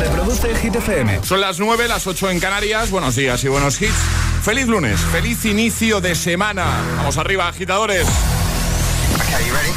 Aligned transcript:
Reproduce 0.00 0.54
Hit 0.56 0.74
FM. 0.76 1.20
Son 1.24 1.40
las 1.40 1.58
9, 1.58 1.86
las 1.86 2.06
8 2.06 2.30
en 2.30 2.40
Canarias. 2.40 2.90
Buenos 2.90 3.16
días 3.16 3.44
y 3.44 3.48
buenos 3.48 3.80
hits. 3.80 3.92
Feliz 4.42 4.66
lunes, 4.66 4.98
feliz 5.12 5.44
inicio 5.44 6.00
de 6.00 6.14
semana. 6.14 6.64
Vamos 6.96 7.18
arriba, 7.18 7.46
agitadores. 7.48 8.06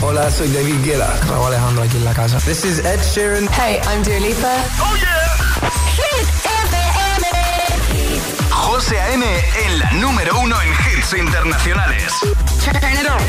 Hola, 0.01 0.31
soy 0.31 0.47
David 0.49 0.75
Guetta. 0.85 1.13
Raúl 1.27 1.47
Alejandro 1.47 1.83
aquí 1.83 1.97
en 1.97 2.05
la 2.05 2.13
casa. 2.13 2.37
This 2.39 2.63
is 2.63 2.79
Ed 2.79 3.01
Sheeran. 3.01 3.49
Hey, 3.49 3.81
I'm 3.85 4.01
Dua 4.03 4.19
Lipa. 4.19 4.55
Oh 4.79 4.95
yeah. 4.95 5.19
Hit 5.97 6.27
FM. 6.45 7.27
José 8.49 8.99
A.M. 9.01 9.25
en 9.65 9.79
la 9.79 9.91
número 9.93 10.39
uno 10.39 10.55
en 10.61 10.69
hits 10.69 11.13
internacionales. 11.13 12.13
Turn 12.63 12.77
it 12.93 13.05
on. 13.09 13.19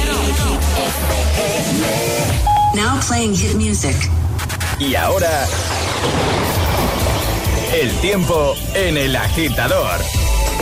Now 2.76 3.00
playing 3.00 3.34
hit 3.34 3.56
music. 3.56 3.96
Y 4.78 4.94
ahora, 4.96 5.46
el 7.74 7.90
tiempo 8.00 8.54
en 8.74 8.96
el 8.96 9.16
agitador. 9.16 9.98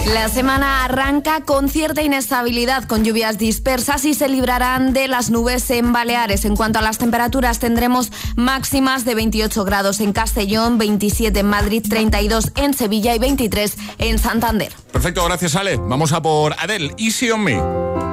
La 0.07 0.31
semana 0.31 0.85
arranca 0.85 1.43
con 1.43 1.69
cierta 1.69 2.01
inestabilidad, 2.03 2.85
con 2.85 3.05
lluvias 3.05 3.37
dispersas 3.37 4.07
y 4.07 4.15
se 4.15 4.29
librarán 4.29 4.95
de 4.95 5.09
las 5.09 5.31
nubes 5.31 5.71
en 5.71 5.93
Baleares. 5.93 6.47
En 6.47 6.57
cuanto 6.57 6.79
a 6.79 6.83
las 6.83 6.97
temperaturas, 6.97 7.59
tendremos 7.59 8.11
máximas 8.35 9.05
de 9.05 9.15
28 9.15 9.65
grados 9.65 10.01
en 10.01 10.15
Castellón, 10.15 10.79
27 10.79 11.41
en 11.41 11.47
Madrid, 11.47 11.85
32 11.87 12.53
en 12.57 12.73
Sevilla 12.73 13.15
y 13.15 13.19
23 13.19 13.77
en 13.99 14.19
Santander. 14.19 14.73
Perfecto, 14.91 15.23
gracias 15.27 15.55
Ale. 15.55 15.77
Vamos 15.77 16.13
a 16.13 16.23
por 16.23 16.55
Adele, 16.59 16.95
Easy 16.97 17.31
on 17.31 17.45
Me. 17.45 18.12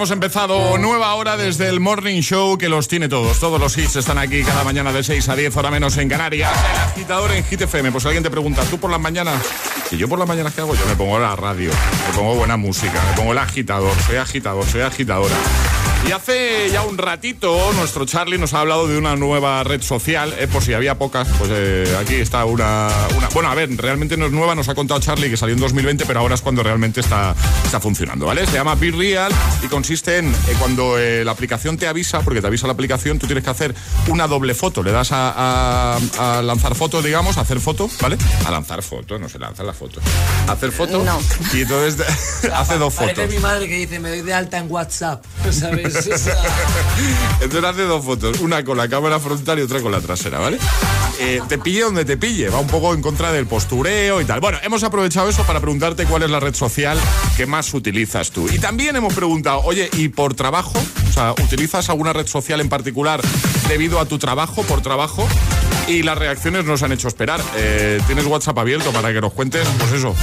Hemos 0.00 0.12
empezado 0.12 0.78
nueva 0.78 1.14
hora 1.14 1.36
desde 1.36 1.68
el 1.68 1.78
Morning 1.78 2.22
Show 2.22 2.56
que 2.56 2.70
los 2.70 2.88
tiene 2.88 3.06
todos. 3.06 3.38
Todos 3.38 3.60
los 3.60 3.76
hits 3.76 3.96
están 3.96 4.16
aquí 4.16 4.42
cada 4.42 4.64
mañana 4.64 4.94
de 4.94 5.04
6 5.04 5.28
a 5.28 5.36
10, 5.36 5.54
hora 5.54 5.70
menos 5.70 5.98
en 5.98 6.08
Canarias. 6.08 6.50
El 6.72 6.78
agitador 6.78 7.32
en 7.32 7.44
Hit 7.44 7.60
FM. 7.60 7.92
Pues 7.92 8.06
alguien 8.06 8.22
te 8.22 8.30
pregunta, 8.30 8.62
¿tú 8.64 8.78
por 8.78 8.90
las 8.90 8.98
mañanas? 8.98 9.44
¿Y 9.90 9.98
yo 9.98 10.08
por 10.08 10.18
las 10.18 10.26
mañanas 10.26 10.54
qué 10.54 10.62
hago? 10.62 10.74
Yo 10.74 10.86
me 10.86 10.96
pongo 10.96 11.18
la 11.18 11.36
radio, 11.36 11.70
me 12.08 12.16
pongo 12.16 12.34
buena 12.34 12.56
música, 12.56 12.98
me 13.10 13.14
pongo 13.14 13.32
el 13.32 13.38
agitador, 13.38 13.94
soy 14.06 14.16
agitador, 14.16 14.64
soy 14.64 14.80
agitadora. 14.80 15.34
Y 16.06 16.12
hace 16.12 16.70
ya 16.72 16.82
un 16.82 16.98
ratito 16.98 17.72
nuestro 17.74 18.04
Charlie 18.04 18.38
nos 18.38 18.54
ha 18.54 18.60
hablado 18.60 18.88
de 18.88 18.98
una 18.98 19.16
nueva 19.16 19.62
red 19.64 19.82
social, 19.82 20.34
eh, 20.38 20.48
por 20.48 20.62
si 20.62 20.72
había 20.72 20.98
pocas, 20.98 21.28
pues 21.38 21.50
eh, 21.52 21.96
aquí 22.00 22.14
está 22.14 22.44
una, 22.44 22.88
una, 23.16 23.28
Bueno, 23.28 23.50
a 23.50 23.54
ver, 23.54 23.70
realmente 23.76 24.16
no 24.16 24.26
es 24.26 24.32
nueva, 24.32 24.54
nos 24.54 24.68
ha 24.68 24.74
contado 24.74 24.98
Charlie 25.00 25.30
que 25.30 25.36
salió 25.36 25.54
en 25.54 25.60
2020, 25.60 26.06
pero 26.06 26.20
ahora 26.20 26.34
es 26.34 26.40
cuando 26.40 26.62
realmente 26.62 27.00
está, 27.00 27.34
está 27.64 27.80
funcionando, 27.80 28.26
¿vale? 28.26 28.46
Se 28.46 28.54
llama 28.54 28.74
Be 28.74 28.90
Real 28.90 29.32
y 29.62 29.68
consiste 29.68 30.18
en 30.18 30.30
eh, 30.30 30.56
cuando 30.58 30.96
la 30.98 31.30
aplicación 31.30 31.76
te 31.76 31.86
avisa, 31.86 32.20
porque 32.22 32.40
te 32.40 32.46
avisa 32.46 32.66
la 32.66 32.72
aplicación, 32.72 33.18
tú 33.18 33.26
tienes 33.26 33.44
que 33.44 33.50
hacer 33.50 33.74
una 34.08 34.26
doble 34.26 34.54
foto, 34.54 34.82
le 34.82 34.92
das 34.92 35.12
a, 35.12 35.96
a, 35.96 36.42
lanzar 36.42 36.74
foto, 36.74 37.02
digamos, 37.02 37.38
a 37.38 37.42
hacer 37.42 37.60
foto, 37.60 37.90
¿vale? 38.00 38.16
A 38.46 38.50
lanzar 38.50 38.82
foto, 38.82 39.18
no 39.18 39.28
se 39.28 39.38
lanzan 39.38 39.66
las 39.66 39.76
fotos. 39.76 40.02
hacer 40.48 40.72
foto 40.72 41.04
no. 41.04 41.20
y 41.52 41.62
entonces 41.62 42.04
hace 42.52 42.78
dos 42.78 42.94
fotos. 42.94 43.14
Parece 43.14 43.34
mi 43.34 43.40
madre 43.40 43.68
que 43.68 43.76
dice, 43.76 44.00
me 44.00 44.08
doy 44.08 44.22
de 44.22 44.34
alta 44.34 44.58
en 44.58 44.70
WhatsApp, 44.70 45.24
¿sabes? 45.50 45.89
Entonces 47.40 47.64
hace 47.64 47.82
dos 47.82 48.04
fotos, 48.04 48.40
una 48.40 48.64
con 48.64 48.76
la 48.76 48.88
cámara 48.88 49.18
frontal 49.20 49.58
y 49.58 49.62
otra 49.62 49.80
con 49.80 49.92
la 49.92 50.00
trasera, 50.00 50.38
¿vale? 50.38 50.58
Eh, 51.20 51.40
te 51.48 51.58
pille 51.58 51.82
donde 51.82 52.04
te 52.04 52.16
pille, 52.16 52.48
va 52.48 52.58
un 52.58 52.66
poco 52.66 52.94
en 52.94 53.02
contra 53.02 53.32
del 53.32 53.46
postureo 53.46 54.20
y 54.20 54.24
tal. 54.24 54.40
Bueno, 54.40 54.58
hemos 54.62 54.82
aprovechado 54.82 55.28
eso 55.28 55.44
para 55.44 55.60
preguntarte 55.60 56.06
cuál 56.06 56.22
es 56.22 56.30
la 56.30 56.40
red 56.40 56.54
social 56.54 56.98
que 57.36 57.46
más 57.46 57.72
utilizas 57.74 58.30
tú. 58.30 58.48
Y 58.50 58.58
también 58.58 58.96
hemos 58.96 59.14
preguntado, 59.14 59.60
oye, 59.64 59.90
¿y 59.94 60.08
por 60.08 60.34
trabajo? 60.34 60.82
O 61.08 61.12
sea, 61.12 61.32
¿utilizas 61.32 61.88
alguna 61.90 62.12
red 62.12 62.26
social 62.26 62.60
en 62.60 62.68
particular 62.68 63.20
debido 63.68 64.00
a 64.00 64.06
tu 64.06 64.18
trabajo, 64.18 64.62
por 64.62 64.80
trabajo? 64.80 65.26
Y 65.90 66.02
las 66.04 66.16
reacciones 66.16 66.64
nos 66.64 66.82
han 66.84 66.92
hecho 66.92 67.08
esperar. 67.08 67.40
Eh, 67.56 68.00
tienes 68.06 68.24
WhatsApp 68.24 68.58
abierto 68.58 68.92
para 68.92 69.12
que 69.12 69.20
nos 69.20 69.32
cuentes, 69.32 69.66
pues 69.78 69.92
eso, 69.92 70.14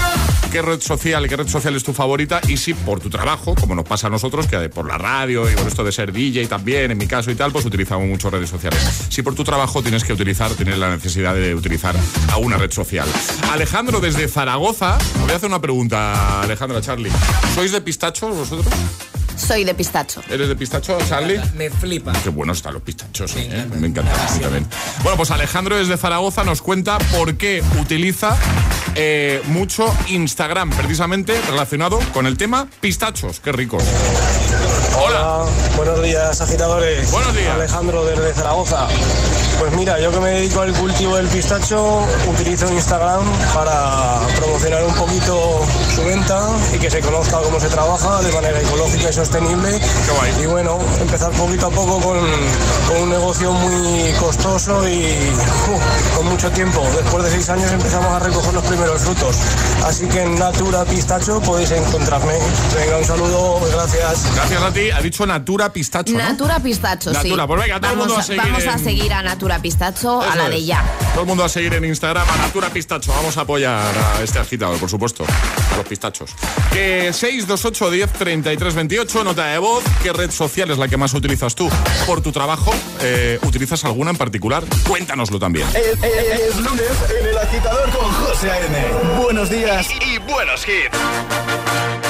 qué 0.51 0.61
red 0.61 0.79
social, 0.79 1.27
qué 1.27 1.35
red 1.35 1.47
social 1.47 1.75
es 1.75 1.83
tu 1.83 1.91
favorita 1.91 2.39
y 2.47 2.55
si 2.55 2.73
por 2.73 3.01
tu 3.01 3.09
trabajo, 3.09 3.53
como 3.53 3.75
nos 3.75 3.85
pasa 3.85 4.07
a 4.07 4.09
nosotros, 4.09 4.47
que 4.47 4.69
por 4.69 4.87
la 4.87 4.97
radio 4.97 5.49
y 5.51 5.55
por 5.55 5.67
esto 5.67 5.83
de 5.83 5.91
ser 5.91 6.13
DJ 6.13 6.47
también, 6.47 6.91
en 6.91 6.97
mi 6.97 7.05
caso 7.05 7.31
y 7.31 7.35
tal, 7.35 7.51
pues 7.51 7.65
utilizamos 7.65 8.07
mucho 8.07 8.29
redes 8.29 8.49
sociales. 8.49 8.79
Si 9.09 9.21
por 9.21 9.35
tu 9.35 9.43
trabajo 9.43 9.81
tienes 9.81 10.05
que 10.05 10.13
utilizar, 10.13 10.51
tienes 10.53 10.77
la 10.77 10.89
necesidad 10.89 11.35
de 11.35 11.53
utilizar 11.53 11.95
alguna 12.31 12.57
red 12.57 12.71
social. 12.71 13.07
Alejandro 13.51 13.99
desde 13.99 14.27
Zaragoza, 14.29 14.97
voy 15.19 15.31
a 15.31 15.35
hacer 15.35 15.49
una 15.49 15.59
pregunta, 15.59 16.41
Alejandra 16.41 16.79
Charlie. 16.79 17.11
¿Sois 17.55 17.73
de 17.73 17.81
pistachos 17.81 18.35
vosotros? 18.35 18.73
Soy 19.37 19.63
de 19.63 19.73
pistacho. 19.73 20.21
¿Eres 20.29 20.47
de 20.49 20.55
pistacho, 20.55 20.97
Charlie? 21.07 21.39
Me 21.55 21.69
flipa. 21.69 22.13
Qué 22.23 22.29
buenos 22.29 22.57
están 22.57 22.73
los 22.73 22.81
pistachos. 22.81 23.35
¿eh? 23.37 23.65
Me 23.79 23.87
encanta. 23.87 24.11
también. 24.41 24.67
Bueno, 25.03 25.17
pues 25.17 25.31
Alejandro 25.31 25.77
desde 25.77 25.97
Zaragoza 25.97 26.43
nos 26.43 26.61
cuenta 26.61 26.97
por 26.97 27.37
qué 27.37 27.63
utiliza 27.79 28.37
eh, 28.95 29.41
mucho 29.45 29.95
Instagram, 30.07 30.71
precisamente 30.71 31.39
relacionado 31.49 31.99
con 32.13 32.25
el 32.25 32.37
tema 32.37 32.67
pistachos. 32.81 33.39
Qué 33.39 33.51
ricos. 33.51 33.83
Hola. 34.99 35.45
Buenos 35.75 36.01
días, 36.01 36.41
agitadores. 36.41 37.11
Buenos 37.11 37.35
días. 37.35 37.53
Alejandro 37.53 38.03
desde 38.03 38.33
Zaragoza. 38.33 38.87
Pues 39.59 39.71
mira, 39.73 39.99
yo 39.99 40.11
que 40.11 40.19
me 40.19 40.29
dedico 40.29 40.61
al 40.61 40.73
cultivo 40.73 41.17
del 41.17 41.27
pistacho, 41.27 42.03
utilizo 42.27 42.71
Instagram 42.71 43.23
para 43.53 44.19
promocionar 44.37 44.83
un 44.83 44.93
poquito 44.95 45.61
su 45.95 46.03
venta 46.03 46.49
y 46.73 46.79
que 46.79 46.89
se 46.89 46.99
conozca 47.01 47.37
cómo 47.41 47.59
se 47.59 47.67
trabaja 47.67 48.21
de 48.21 48.31
manera 48.33 48.59
ecológica 48.59 49.09
y 49.09 49.13
sostenible. 49.13 49.79
Y 50.41 50.45
bueno, 50.47 50.79
empezar 50.99 51.31
poquito 51.31 51.67
a 51.67 51.69
poco 51.69 51.99
con, 51.99 52.17
un 53.01 53.09
negocio 53.09 53.51
muy 53.51 54.11
costoso 54.13 54.87
y 54.87 55.05
uh, 55.05 56.15
con 56.17 56.25
mucho 56.27 56.49
tiempo. 56.51 56.83
Después 56.95 57.23
de 57.23 57.31
seis 57.31 57.49
años 57.49 57.71
empezamos 57.71 58.11
a 58.11 58.19
recoger 58.19 58.53
los 58.53 58.63
primeros 58.63 59.01
frutos. 59.01 59.37
Así 59.85 60.07
que 60.07 60.23
en 60.23 60.35
Natura 60.39 60.85
Pistacho 60.85 61.39
podéis 61.41 61.71
encontrarme. 61.71 62.33
Venga, 62.75 62.97
un 62.97 63.05
saludo, 63.05 63.59
gracias. 63.71 64.25
Gracias 64.35 64.61
a 64.61 64.71
ti. 64.71 64.86
Ha 64.91 65.01
dicho 65.01 65.25
Natura 65.25 65.71
Pistacho. 65.71 66.13
¿no? 66.13 66.19
Natura 66.19 66.59
Pistacho, 66.59 67.11
Natura. 67.11 67.43
sí. 67.43 67.47
Pues 67.47 67.61
venga, 67.61 67.79
todo 67.79 67.91
el 67.91 67.97
mundo 67.97 68.17
a 68.17 68.23
seguir. 68.23 68.41
Vamos 68.43 68.65
a 68.67 68.77
seguir 68.77 69.13
a 69.13 69.21
Natura 69.21 69.59
Pistacho 69.59 70.21
a 70.21 70.35
la 70.35 70.49
de 70.49 70.63
ya. 70.65 70.83
Todo 71.13 71.21
el 71.21 71.27
mundo 71.27 71.43
a 71.43 71.49
seguir 71.49 71.73
en 71.73 71.85
Instagram 71.85 72.27
a 72.29 72.37
Natura 72.37 72.69
Pistacho. 72.69 73.11
Vamos 73.13 73.37
a 73.37 73.41
apoyar 73.41 73.93
a 73.97 74.21
este 74.23 74.39
agitador, 74.39 74.77
por 74.79 74.89
supuesto. 74.89 75.25
A 75.73 75.77
los 75.77 75.85
pistachos. 75.85 76.31
Que 76.71 77.11
628 77.13 77.91
10 77.91 78.13
33 78.13 78.75
28, 78.75 79.23
nota 79.23 79.45
de 79.47 79.57
voz. 79.57 79.83
¿Qué 80.03 80.13
red 80.13 80.31
social 80.31 80.71
es 80.71 80.77
la 80.77 80.87
que 80.87 80.97
más 80.97 81.13
utilizas 81.13 81.55
tú? 81.55 81.69
Por 82.05 82.21
tu 82.21 82.31
trabajo, 82.31 82.73
eh, 83.01 83.39
¿utilizas 83.43 83.83
alguna 83.85 84.11
en 84.11 84.17
particular? 84.17 84.63
Cuéntanos 84.87 85.29
también. 85.39 85.67
Es, 85.69 85.75
es- 86.03 86.39
es 86.49 86.55
lunes 86.57 86.91
en 87.19 87.27
el 87.27 87.37
agitador 87.37 87.89
con 87.91 88.11
José 88.13 88.49
A.M. 88.51 88.85
Buenos 89.21 89.49
días 89.49 89.87
y, 89.91 90.15
y 90.15 90.17
buenos 90.19 90.61
hits. 90.67 92.06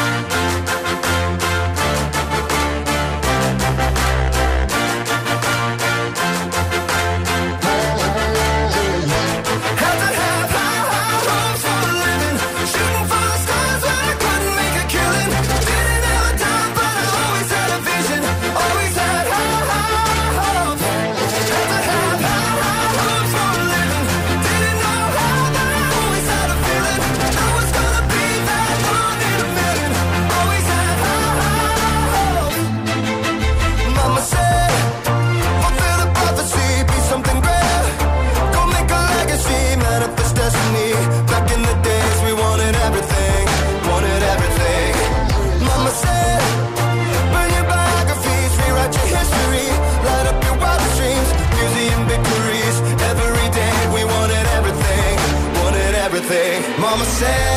Mama 56.88 57.04
said, 57.04 57.57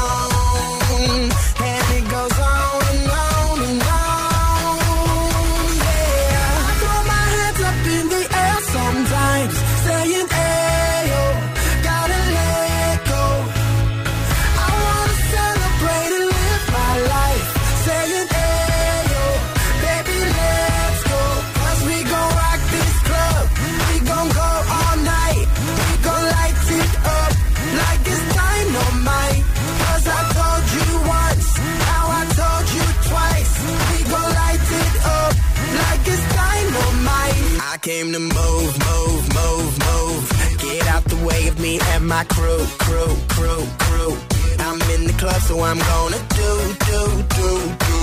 My 42.21 42.27
crew, 42.35 42.63
crew, 42.77 43.15
crew, 43.29 43.63
crew. 43.79 44.13
I'm 44.59 44.79
in 44.93 45.07
the 45.07 45.15
club, 45.17 45.41
so 45.41 45.59
I'm 45.61 45.79
gonna 45.79 46.21
do, 46.41 46.51
do, 46.89 47.01
do, 47.37 47.49
do. 47.87 47.99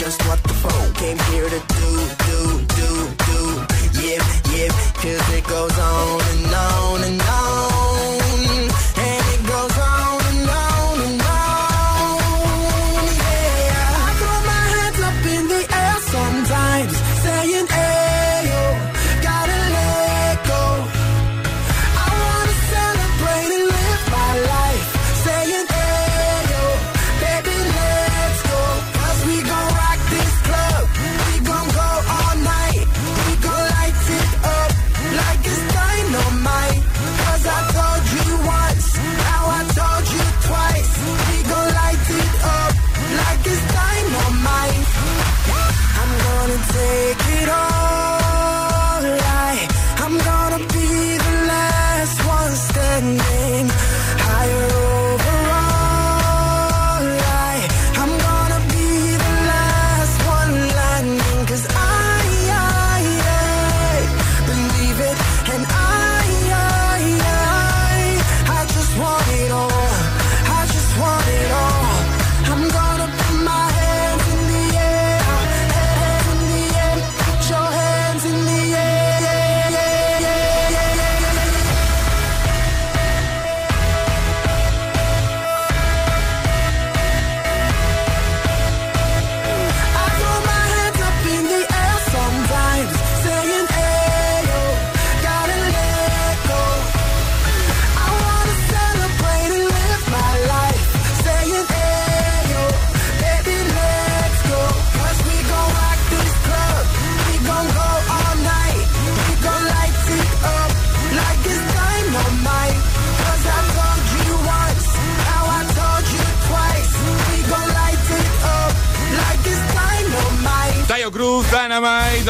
Just 0.00 0.18
what 0.26 0.42
the 0.42 0.54
phone 0.62 0.92
came 0.94 1.18
here 1.30 1.48
to 1.54 1.60
do, 1.78 1.90
do, 2.28 2.40
do, 2.78 2.90
do. 3.28 3.40
Yeah, 4.00 4.22
yeah, 4.54 4.70
cause 5.02 5.24
it 5.36 5.44
goes 5.44 5.69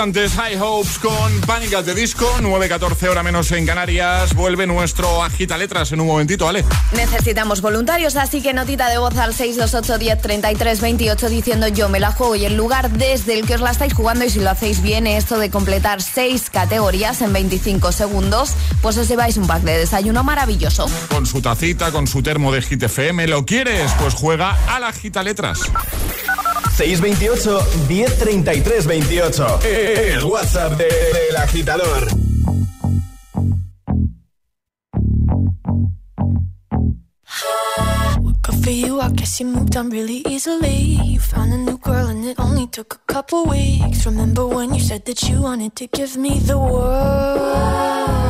antes 0.00 0.32
High 0.32 0.58
Hopes 0.58 0.98
con 0.98 1.40
Pánicas 1.42 1.84
de 1.84 1.94
Disco, 1.94 2.26
9.14 2.40 3.08
hora 3.08 3.22
menos 3.22 3.52
en 3.52 3.66
Canarias. 3.66 4.34
Vuelve 4.34 4.66
nuestro 4.66 5.22
Agita 5.22 5.58
Letras 5.58 5.92
en 5.92 6.00
un 6.00 6.06
momentito, 6.06 6.46
¿vale? 6.46 6.64
Necesitamos 6.92 7.60
voluntarios, 7.60 8.16
así 8.16 8.40
que 8.40 8.54
notita 8.54 8.88
de 8.88 8.96
voz 8.96 9.16
al 9.18 9.34
628 9.34 9.98
10 9.98 10.22
33 10.22 10.80
28 10.80 11.28
diciendo 11.28 11.68
yo 11.68 11.90
me 11.90 12.00
la 12.00 12.12
juego 12.12 12.34
y 12.34 12.46
el 12.46 12.56
lugar 12.56 12.90
desde 12.90 13.38
el 13.38 13.46
que 13.46 13.56
os 13.56 13.60
la 13.60 13.72
estáis 13.72 13.92
jugando 13.92 14.24
y 14.24 14.30
si 14.30 14.40
lo 14.40 14.48
hacéis 14.48 14.80
bien 14.80 15.06
esto 15.06 15.38
de 15.38 15.50
completar 15.50 16.00
seis 16.00 16.48
categorías 16.48 17.20
en 17.20 17.32
25 17.34 17.92
segundos, 17.92 18.54
pues 18.80 18.96
os 18.96 19.06
lleváis 19.06 19.36
un 19.36 19.46
pack 19.46 19.62
de 19.62 19.78
desayuno 19.78 20.24
maravilloso. 20.24 20.88
Con 21.08 21.26
su 21.26 21.42
tacita, 21.42 21.92
con 21.92 22.06
su 22.06 22.22
termo 22.22 22.52
de 22.52 22.62
Hit 22.62 22.82
FM. 22.82 23.26
¿Lo 23.26 23.44
quieres? 23.44 23.92
Pues 24.00 24.14
juega 24.14 24.56
a 24.66 24.80
la 24.80 24.88
Agita 24.88 25.22
Letras. 25.22 25.60
628 26.68 27.68
1033 27.88 28.82
28. 28.82 29.42
El 30.14 30.24
WhatsApp 30.24 30.76
de- 30.76 30.84
del 30.88 31.36
agitador. 31.36 32.08
Good 38.42 38.64
for 38.64 38.70
you, 38.70 39.00
I 39.00 39.10
guess 39.12 39.38
you 39.40 39.46
moved 39.46 39.76
on 39.76 39.90
really 39.90 40.22
easily. 40.26 40.98
You 41.04 41.20
found 41.20 41.52
a 41.52 41.56
new 41.58 41.78
girl 41.78 42.06
and 42.08 42.24
it 42.24 42.38
only 42.40 42.66
took 42.66 42.94
a 42.94 43.12
couple 43.12 43.44
weeks. 43.46 44.06
Remember 44.06 44.46
when 44.46 44.72
you 44.74 44.80
said 44.80 45.04
that 45.06 45.22
you 45.28 45.42
wanted 45.42 45.76
to 45.76 45.86
give 45.88 46.16
me 46.16 46.38
the 46.40 46.58
world? 46.58 48.29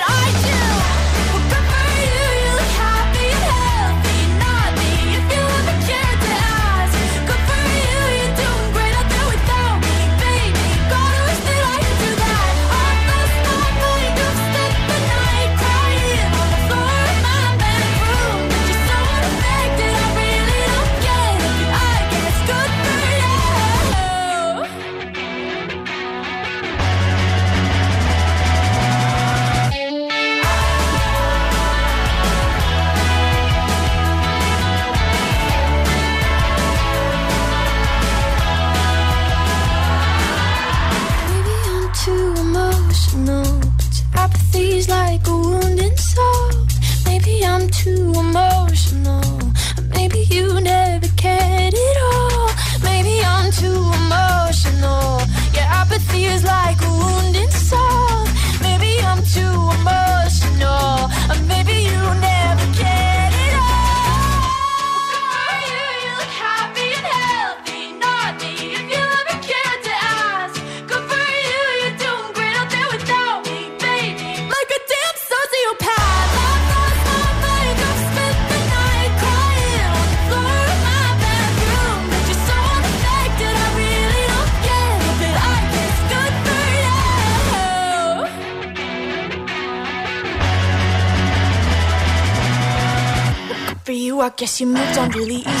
Guess 94.41 94.59
you 94.59 94.65
moved 94.65 94.97
on 94.97 95.11
really 95.11 95.35
easy. 95.35 95.60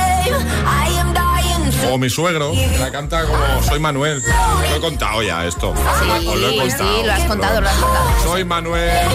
O 1.89 1.97
mi 1.97 2.09
suegro, 2.09 2.53
la 2.79 2.91
canta 2.91 3.23
como 3.25 3.63
Soy 3.63 3.79
Manuel. 3.79 4.21
Lo 4.69 4.75
he 4.75 4.79
contado 4.79 5.21
ya 5.23 5.45
esto. 5.45 5.71
Os 5.71 6.05
lo 6.05 6.15
he 6.47 6.51
Sí, 6.51 6.57
contado. 6.57 6.69
sí, 6.97 7.05
lo 7.05 7.11
has 7.13 7.23
contado, 7.25 7.61
lo 7.61 7.69
has 7.69 7.75
contado. 7.75 8.23
Soy 8.23 8.43
Manuel, 8.45 9.07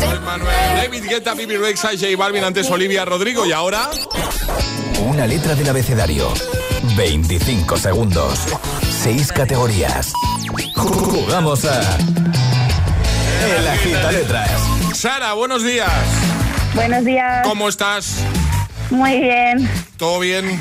soy 0.00 0.18
Manuel. 0.20 0.76
David 0.76 1.04
Guetta, 1.08 1.34
Bibi 1.34 1.56
Rexa, 1.56 1.90
J 1.90 2.16
Balvin, 2.16 2.44
antes 2.44 2.70
Olivia 2.70 3.04
Rodrigo 3.04 3.46
y 3.46 3.52
ahora... 3.52 3.90
Una 5.00 5.26
letra 5.26 5.54
del 5.54 5.68
abecedario. 5.68 6.32
25 6.96 7.76
segundos. 7.76 8.40
6 9.02 9.32
categorías. 9.32 10.12
Jugamos 10.74 11.64
a. 11.66 11.80
El 13.58 13.68
agita 13.68 14.12
letras. 14.12 14.50
Sara, 14.94 15.34
buenos 15.34 15.62
días. 15.62 15.90
Buenos 16.74 17.04
días. 17.04 17.46
¿Cómo 17.46 17.68
estás? 17.68 18.16
Muy 18.90 19.20
bien. 19.20 19.68
¿Todo 19.98 20.20
bien? 20.20 20.60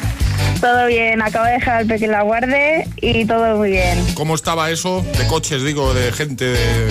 Todo 0.62 0.88
bien. 0.88 1.22
Acabo 1.22 1.46
de 1.46 1.54
dejar 1.54 1.78
al 1.78 1.86
peque 1.88 2.08
la 2.08 2.22
guarde 2.22 2.88
y 3.02 3.26
todo 3.26 3.58
muy 3.58 3.72
bien. 3.72 4.00
¿Cómo 4.16 4.36
estaba 4.36 4.70
eso? 4.72 5.06
De 5.18 5.28
coches, 5.28 5.64
digo, 5.64 5.94
de 5.94 6.12
gente, 6.12 6.46
de... 6.46 6.90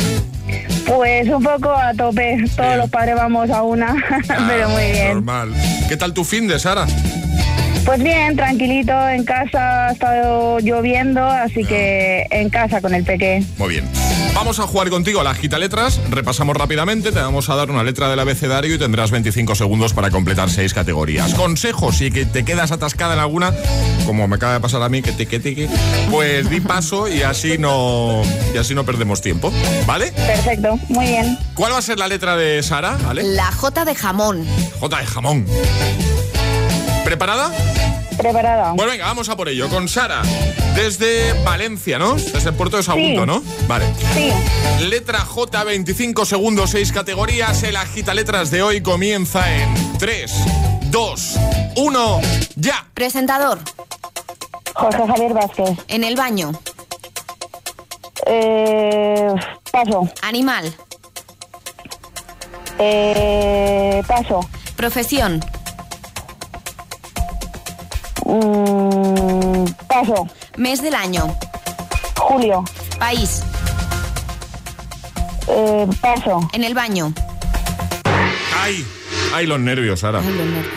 Pues 0.86 1.28
un 1.28 1.42
poco 1.42 1.70
a 1.70 1.94
tope. 1.94 2.36
Todos 2.56 2.68
Bien. 2.68 2.78
los 2.78 2.90
padres 2.90 3.14
vamos 3.16 3.48
a 3.50 3.62
una, 3.62 3.94
pero 4.48 4.68
muy 4.68 4.90
bien. 4.92 5.14
Normal. 5.14 5.54
¿Qué 5.88 5.96
tal 5.96 6.12
tu 6.12 6.24
fin 6.24 6.48
de 6.48 6.58
Sara? 6.58 6.86
Pues 7.84 8.02
bien, 8.02 8.36
tranquilito 8.36 8.92
en 9.08 9.24
casa. 9.24 9.88
Ha 9.88 9.92
estado 9.92 10.60
lloviendo, 10.60 11.24
así 11.24 11.64
que 11.64 12.26
en 12.30 12.48
casa 12.48 12.80
con 12.80 12.94
el 12.94 13.04
peque. 13.04 13.44
Muy 13.58 13.70
bien. 13.70 13.88
Vamos 14.34 14.60
a 14.60 14.62
jugar 14.66 14.88
contigo 14.88 15.20
a 15.20 15.24
las 15.24 15.36
gita 15.38 15.58
letras. 15.58 16.00
Repasamos 16.10 16.56
rápidamente. 16.56 17.12
Te 17.12 17.20
vamos 17.20 17.50
a 17.50 17.54
dar 17.54 17.70
una 17.70 17.82
letra 17.82 18.08
del 18.08 18.18
abecedario 18.18 18.74
y 18.74 18.78
tendrás 18.78 19.10
25 19.10 19.54
segundos 19.54 19.92
para 19.92 20.10
completar 20.10 20.48
seis 20.48 20.74
categorías. 20.74 21.34
Consejos, 21.34 21.98
si 21.98 22.10
que 22.10 22.24
te 22.24 22.44
quedas 22.44 22.72
atascada 22.72 23.14
en 23.14 23.20
alguna, 23.20 23.52
como 24.06 24.26
me 24.28 24.36
acaba 24.36 24.54
de 24.54 24.60
pasar 24.60 24.82
a 24.82 24.88
mí, 24.88 25.02
que 25.02 25.12
te 25.12 25.26
que 25.26 25.40
te 25.40 25.54
que, 25.54 25.68
pues 26.10 26.48
di 26.48 26.60
paso 26.60 27.08
y 27.08 27.22
así 27.22 27.58
no 27.58 28.22
y 28.54 28.58
así 28.58 28.74
no 28.74 28.84
perdemos 28.84 29.20
tiempo, 29.20 29.52
¿vale? 29.86 30.12
Perfecto, 30.12 30.78
muy 30.88 31.06
bien. 31.06 31.38
¿Cuál 31.54 31.72
va 31.72 31.78
a 31.78 31.82
ser 31.82 31.98
la 31.98 32.08
letra 32.08 32.36
de 32.36 32.62
Sara? 32.62 32.96
¿Vale? 33.04 33.22
La 33.22 33.52
J 33.52 33.84
de 33.84 33.94
jamón. 33.94 34.46
J 34.80 34.98
de 34.98 35.06
jamón. 35.06 35.46
¿Preparada? 37.12 37.52
Preparada. 38.16 38.72
Pues 38.74 38.88
venga, 38.90 39.04
vamos 39.04 39.28
a 39.28 39.36
por 39.36 39.46
ello. 39.50 39.68
Con 39.68 39.86
Sara, 39.86 40.22
desde 40.74 41.34
Valencia, 41.44 41.98
¿no? 41.98 42.14
Desde 42.14 42.48
el 42.48 42.54
puerto 42.54 42.78
de 42.78 42.82
Sagunto, 42.82 43.20
Sí. 43.20 43.26
¿no? 43.26 43.42
Vale. 43.68 43.84
Sí. 44.14 44.32
Letra 44.86 45.18
J, 45.20 45.62
25 45.62 46.24
segundos, 46.24 46.70
6 46.70 46.90
categorías. 46.90 47.62
El 47.64 47.76
agita 47.76 48.14
letras 48.14 48.50
de 48.50 48.62
hoy 48.62 48.80
comienza 48.80 49.44
en 49.54 49.98
3, 49.98 50.32
2, 50.84 51.34
1, 51.76 52.20
ya. 52.56 52.86
Presentador. 52.94 53.58
José 54.72 54.96
Javier 55.06 55.34
Vázquez. 55.34 55.78
En 55.88 56.04
el 56.04 56.16
baño. 56.16 56.52
Eh, 58.24 59.34
paso. 59.70 60.08
Animal. 60.22 60.74
Eh, 62.78 64.02
paso. 64.08 64.40
Profesión. 64.76 65.44
Mm, 68.24 69.64
paso. 69.88 70.26
Mes 70.56 70.82
del 70.82 70.94
año. 70.94 71.36
Julio. 72.16 72.64
País. 72.98 73.42
Eh, 75.48 75.86
paso. 76.00 76.48
En 76.52 76.64
el 76.64 76.74
baño. 76.74 77.12
Ay, 78.62 78.86
ay, 79.34 79.46
los 79.46 79.60
nervios, 79.60 80.00
Sara. 80.00 80.20
Ay, 80.20 80.26
los 80.32 80.46
nervios. 80.46 80.74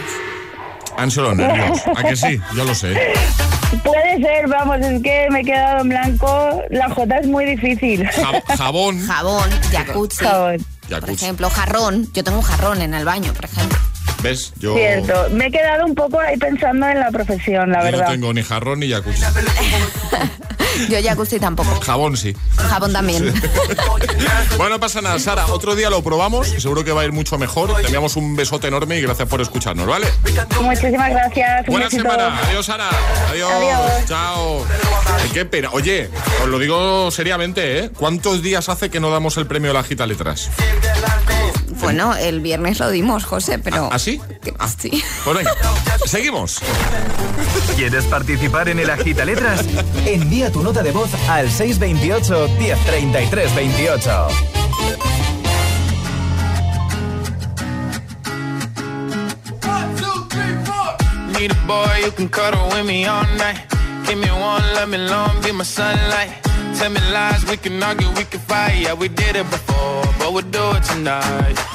Han 0.97 1.11
sido 1.11 1.23
los 1.25 1.35
nervios. 1.37 1.79
¿A 1.95 2.03
que 2.03 2.15
sí? 2.15 2.39
Yo 2.55 2.63
lo 2.63 2.73
sé. 2.73 2.95
Puede 3.83 4.17
ser, 4.21 4.47
vamos, 4.47 4.77
es 4.79 5.01
que 5.03 5.27
me 5.29 5.41
he 5.41 5.43
quedado 5.43 5.81
en 5.81 5.89
blanco. 5.89 6.61
La 6.69 6.89
J 6.89 7.17
es 7.17 7.27
muy 7.27 7.45
difícil. 7.45 8.07
Jab- 8.09 8.43
jabón. 8.57 9.05
Jabón. 9.05 9.49
Jacuzzi. 9.71 10.23
Jabón. 10.25 10.57
Por 10.81 10.89
Jacuzzi. 11.01 11.13
ejemplo, 11.25 11.49
jarrón. 11.49 12.07
Yo 12.13 12.23
tengo 12.23 12.37
un 12.37 12.43
jarrón 12.43 12.81
en 12.81 12.93
el 12.93 13.03
baño, 13.05 13.33
por 13.33 13.45
ejemplo. 13.45 13.74
¿Ves? 14.25 14.53
Yo, 14.57 14.75
Cierto. 14.75 15.29
Me 15.33 15.45
he 15.47 15.51
quedado 15.51 15.85
un 15.85 15.93
poco 15.93 16.19
ahí 16.19 16.35
pensando 16.37 16.87
en 16.87 16.99
la 16.99 17.11
profesión, 17.11 17.71
la 17.71 17.85
yo 17.85 17.91
no 17.91 17.97
verdad. 17.97 18.11
tengo 18.11 18.33
ni 18.33 18.41
jarrón 18.41 18.79
ni 18.79 18.89
jacuzzi. 18.89 19.21
Yo 20.89 20.97
jacuzzi 21.01 21.39
tampoco. 21.39 21.79
Jabón 21.79 22.17
sí. 22.17 22.35
Jabón 22.57 22.91
también. 22.91 23.33
Bueno, 24.57 24.75
no 24.75 24.79
pasa 24.79 25.01
nada, 25.01 25.19
Sara. 25.19 25.47
Otro 25.47 25.75
día 25.75 25.89
lo 25.89 26.01
probamos 26.01 26.53
y 26.53 26.61
seguro 26.61 26.83
que 26.85 26.91
va 26.93 27.01
a 27.01 27.05
ir 27.05 27.11
mucho 27.11 27.37
mejor. 27.37 27.75
Te 27.75 27.83
enviamos 27.83 28.15
un 28.15 28.35
besote 28.37 28.67
enorme 28.67 28.97
y 28.97 29.01
gracias 29.01 29.27
por 29.27 29.41
escucharnos, 29.41 29.85
¿vale? 29.85 30.07
Muchísimas 30.61 31.09
gracias. 31.09 31.65
Buena 31.67 31.89
semana. 31.89 32.39
Adiós, 32.47 32.65
Sara. 32.65 32.89
Adiós. 33.31 33.51
Adiós. 33.51 34.05
Chao. 34.07 34.65
Ay, 35.21 35.29
qué 35.33 35.45
pena. 35.45 35.69
Oye, 35.73 36.09
os 36.41 36.47
lo 36.49 36.57
digo 36.57 37.11
seriamente, 37.11 37.79
¿eh? 37.79 37.89
¿Cuántos 37.97 38.41
días 38.41 38.69
hace 38.69 38.89
que 38.89 38.99
no 39.01 39.09
damos 39.11 39.35
el 39.37 39.45
premio 39.45 39.71
a 39.71 39.73
la 39.73 39.83
Gita 39.83 40.05
Letras? 40.07 40.49
Bueno, 41.85 42.15
el 42.15 42.39
viernes 42.39 42.79
lo 42.79 42.89
dimos, 42.89 43.25
José, 43.25 43.59
pero... 43.59 43.89
¿Ah, 43.91 43.99
sí? 43.99 44.19
Ah. 44.57 44.67
Sí. 44.67 45.03
Pues 45.23 45.37
venga, 45.37 45.53
seguimos. 46.05 46.59
¿Quieres 47.75 48.05
participar 48.05 48.69
en 48.69 48.79
el 48.79 48.89
agita 48.89 49.23
letras? 49.23 49.63
Envía 50.05 50.51
tu 50.51 50.63
nota 50.63 50.81
de 50.81 50.91
voz 50.91 51.11
al 51.29 51.51
628 51.51 52.49
1033 52.57 53.55
28. 53.55 54.27
Need 61.39 61.51
a 61.51 61.67
boy 61.67 62.01
who 62.03 62.11
can 62.11 62.29
cuddle 62.29 62.67
with 62.69 62.85
me 62.85 63.05
all 63.05 63.23
night. 63.37 63.57
Give 64.07 64.17
me 64.17 64.29
one, 64.31 64.63
let 64.73 64.89
me 64.89 64.97
long, 64.97 65.39
be 65.43 65.51
my 65.51 65.63
sunlight. 65.63 66.31
Tell 66.77 66.89
me 66.89 66.99
lies, 67.11 67.45
we 67.45 67.57
can 67.57 67.81
argue, 67.83 68.09
we 68.17 68.23
can 68.23 68.39
fight. 68.39 68.77
Yeah, 68.79 68.93
we 68.93 69.07
did 69.07 69.35
it 69.35 69.49
before, 69.51 70.03
but 70.17 70.33
we'll 70.33 70.49
do 70.49 70.75
it 70.75 70.83
tonight. 70.83 71.74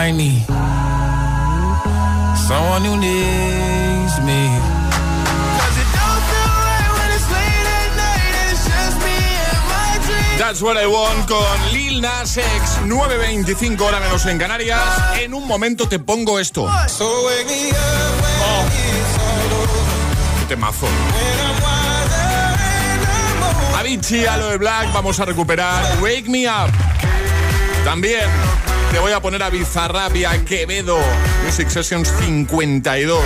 Someone 0.00 0.16
who 2.86 2.96
needs 2.96 4.16
me. 4.24 4.48
That's 10.38 10.62
what 10.62 10.78
I 10.78 10.86
want 10.86 11.28
con 11.28 11.44
Lil 11.74 12.00
Nas 12.00 12.34
X. 12.34 12.78
9.25 12.86 13.78
hora 13.82 14.00
menos 14.00 14.24
en 14.24 14.38
Canarias. 14.38 14.80
En 15.20 15.34
un 15.34 15.46
momento 15.46 15.86
te 15.86 15.98
pongo 15.98 16.38
esto. 16.38 16.64
Oh. 16.64 16.70
over. 17.04 17.44
Temazo. 20.48 20.86
Avicii, 23.78 24.24
Aloe 24.24 24.56
Black, 24.56 24.90
vamos 24.94 25.20
a 25.20 25.26
recuperar 25.26 25.98
Wake 26.00 26.24
Me 26.28 26.48
Up. 26.48 26.70
También 27.84 28.30
te 28.90 28.98
voy 28.98 29.12
a 29.12 29.20
poner 29.20 29.42
a 29.42 29.50
Bizarrap 29.50 30.14
y 30.16 30.24
a 30.24 30.44
Quevedo. 30.44 30.98
Music 31.44 31.68
Sessions 31.68 32.12
52. 32.20 33.22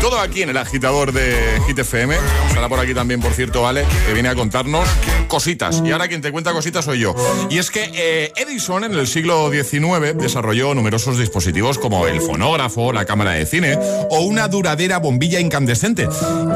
Todo 0.00 0.18
aquí 0.18 0.42
en 0.42 0.50
el 0.50 0.56
agitador 0.56 1.12
de 1.12 1.36
Hit 1.66 1.78
FM. 1.78 2.14
Estará 2.48 2.68
por 2.68 2.78
aquí 2.78 2.94
también, 2.94 3.20
por 3.20 3.32
cierto, 3.32 3.66
Ale, 3.66 3.84
que 4.06 4.14
viene 4.14 4.28
a 4.28 4.34
contarnos 4.34 4.88
cositas. 5.28 5.82
Y 5.84 5.92
ahora 5.92 6.08
quien 6.08 6.20
te 6.20 6.32
cuenta 6.32 6.52
cositas 6.52 6.84
soy 6.84 7.00
yo. 7.00 7.14
Y 7.50 7.58
es 7.58 7.70
que 7.70 7.90
eh, 7.94 8.32
Edison 8.36 8.84
en 8.84 8.94
el 8.94 9.06
siglo 9.06 9.50
XIX 9.50 10.16
desarrolló 10.16 10.74
numerosos 10.74 11.18
dispositivos 11.18 11.78
como 11.78 12.06
el 12.06 12.20
fonógrafo, 12.20 12.92
la 12.92 13.04
cámara 13.04 13.32
de 13.32 13.46
cine 13.46 13.78
o 14.10 14.20
una 14.20 14.48
duradera 14.48 14.98
bombilla 14.98 15.40
incandescente. 15.40 16.08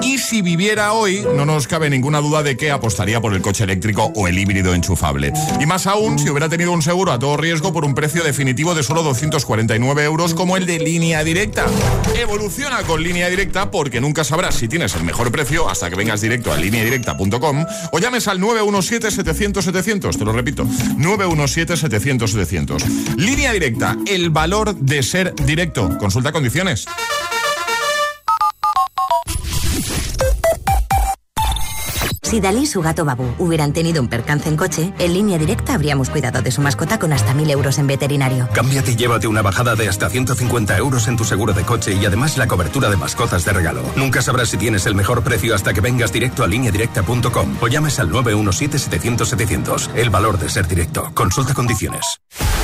Y 0.02 0.18
si 0.18 0.42
viviera 0.42 0.92
hoy, 0.92 1.26
no 1.35 1.44
nos 1.44 1.66
cabe 1.66 1.90
ninguna 1.90 2.20
duda 2.20 2.42
de 2.42 2.57
que 2.57 2.70
apostaría 2.70 3.20
por 3.20 3.35
el 3.35 3.42
coche 3.42 3.64
eléctrico 3.64 4.12
o 4.14 4.28
el 4.28 4.38
híbrido 4.38 4.74
enchufable. 4.74 5.33
Y 5.61 5.66
más 5.66 5.87
aún 5.87 6.18
si 6.18 6.28
hubiera 6.28 6.48
tenido 6.48 6.72
un 6.72 6.83
seguro 6.83 7.12
a 7.12 7.18
todo 7.18 7.37
riesgo 7.37 7.72
por 7.72 7.85
un 7.85 7.94
precio 7.94 8.24
definitivo 8.35 8.75
de 8.75 8.83
solo 8.83 9.05
249 9.05 10.03
euros 10.03 10.35
como 10.35 10.57
el 10.57 10.66
de 10.66 10.81
línea 10.81 11.23
directa. 11.23 11.66
Evoluciona 12.18 12.83
con 12.83 13.01
línea 13.01 13.31
directa 13.31 13.70
porque 13.70 14.01
nunca 14.01 14.25
sabrás 14.25 14.57
si 14.57 14.66
tienes 14.66 14.97
el 14.97 15.05
mejor 15.05 15.31
precio 15.31 15.70
hasta 15.70 15.88
que 15.88 15.94
vengas 15.94 16.20
directo 16.20 16.53
a 16.53 16.57
lineadirecta.com 16.57 17.64
o 17.92 17.99
llames 18.01 18.27
al 18.27 18.40
917-700-700. 18.40 20.18
Te 20.18 20.25
lo 20.25 20.33
repito, 20.33 20.64
917-700-700. 20.64 23.16
Línea 23.16 23.53
directa, 23.53 23.97
el 24.05 24.31
valor 24.31 24.75
de 24.75 25.05
ser 25.05 25.33
directo. 25.37 25.97
Consulta 25.99 26.33
condiciones. 26.33 26.87
Si 32.35 32.40
Dalí 32.40 32.62
y 32.62 32.66
su 32.66 32.83
gato 32.83 33.05
Babu 33.05 33.33
hubieran 33.38 33.73
tenido 33.73 34.03
un 34.03 34.09
percance 34.09 34.49
en 34.49 34.57
coche, 34.57 34.92
en 34.99 35.14
línea 35.14 35.38
directa 35.38 35.75
habríamos 35.75 36.11
cuidado 36.11 36.42
de 36.42 36.51
su 36.51 36.62
mascota 36.62 36.99
con 36.99 37.12
hasta 37.12 37.33
1000 37.33 37.49
euros 37.53 37.79
en 37.79 37.87
veterinario. 37.87 38.49
Cámbiate 38.53 38.90
y 38.90 38.97
llévate 38.97 39.29
una 39.29 39.40
bajada 39.40 39.77
de 39.77 39.88
hasta 39.88 40.11
150 40.11 40.77
euros 40.77 41.07
en 41.07 41.16
tu 41.16 41.25
seguro 41.25 41.53
de 41.53 41.62
coche 41.62 41.94
y 41.94 42.05
además 42.05 42.37
la 42.37 42.49
cobertura 42.49 42.90
de 42.90 42.97
mascotas 42.97 43.44
de 43.44 43.53
regalo. 43.53 43.85
Nunca 43.94 44.20
sabrás 44.20 44.49
si 44.49 44.57
tienes 44.57 44.85
el 44.87 44.97
mejor 44.97 45.23
precio 45.23 45.55
hasta 45.55 45.73
que 45.73 45.81
vengas 45.81 46.12
directo 46.12 46.42
a 46.42 46.49
lineadirecta.com 46.49 47.57
o 47.61 47.68
llames 47.68 48.01
al 48.01 48.11
917-700-700. 48.11 49.90
El 49.94 50.11
valor 50.11 50.37
de 50.37 50.49
ser 50.49 50.66
directo. 50.66 51.12
Consulta 51.14 51.55
condiciones. 51.55 52.18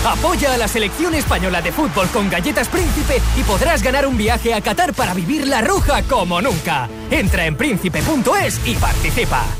Apoya 0.05 0.55
a 0.55 0.57
la 0.57 0.67
selección 0.67 1.15
española 1.15 1.63
de 1.63 1.71
fútbol 1.71 2.09
con 2.09 2.29
Galletas 2.29 2.69
Príncipe 2.69 3.23
y 3.37 3.43
podrás 3.45 3.85
ganar 3.85 4.07
un 4.07 4.17
viaje 4.17 4.53
a 4.53 4.63
Qatar 4.63 4.95
para 4.95 5.15
vivir 5.15 5.47
la 5.47 5.61
roja 5.61 6.03
como 6.03 6.41
nunca. 6.41 6.89
Entra 7.11 7.47
en 7.47 7.55
príncipe.es 7.55 8.61
y 8.67 8.75
participa. 8.75 9.60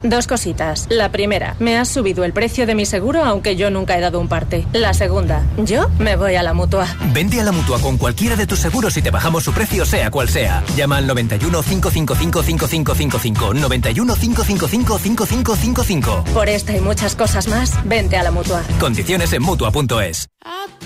Dos 0.00 0.28
cositas. 0.28 0.86
La 0.90 1.10
primera, 1.10 1.56
me 1.58 1.76
has 1.76 1.88
subido 1.88 2.22
el 2.22 2.32
precio 2.32 2.66
de 2.66 2.76
mi 2.76 2.86
seguro 2.86 3.24
aunque 3.24 3.56
yo 3.56 3.68
nunca 3.68 3.98
he 3.98 4.00
dado 4.00 4.20
un 4.20 4.28
parte. 4.28 4.64
La 4.72 4.94
segunda, 4.94 5.44
yo 5.56 5.88
me 5.98 6.14
voy 6.14 6.36
a 6.36 6.44
la 6.44 6.54
mutua. 6.54 6.86
Vente 7.12 7.40
a 7.40 7.42
la 7.42 7.50
mutua 7.50 7.80
con 7.80 7.98
cualquiera 7.98 8.36
de 8.36 8.46
tus 8.46 8.60
seguros 8.60 8.96
y 8.96 9.02
te 9.02 9.10
bajamos 9.10 9.42
su 9.42 9.52
precio, 9.52 9.84
sea 9.84 10.12
cual 10.12 10.28
sea. 10.28 10.62
Llama 10.76 10.98
al 10.98 11.08
91 11.08 11.62
555 11.64 12.42
5555. 12.44 13.54
91 13.54 14.14
555 14.14 14.98
5555. 14.98 16.24
Por 16.32 16.48
esta 16.48 16.76
y 16.76 16.80
muchas 16.80 17.16
cosas 17.16 17.48
más, 17.48 17.74
vente 17.84 18.16
a 18.16 18.22
la 18.22 18.30
mutua. 18.30 18.62
Condiciones 18.78 19.32
en 19.32 19.42
mutua.es. 19.42 20.28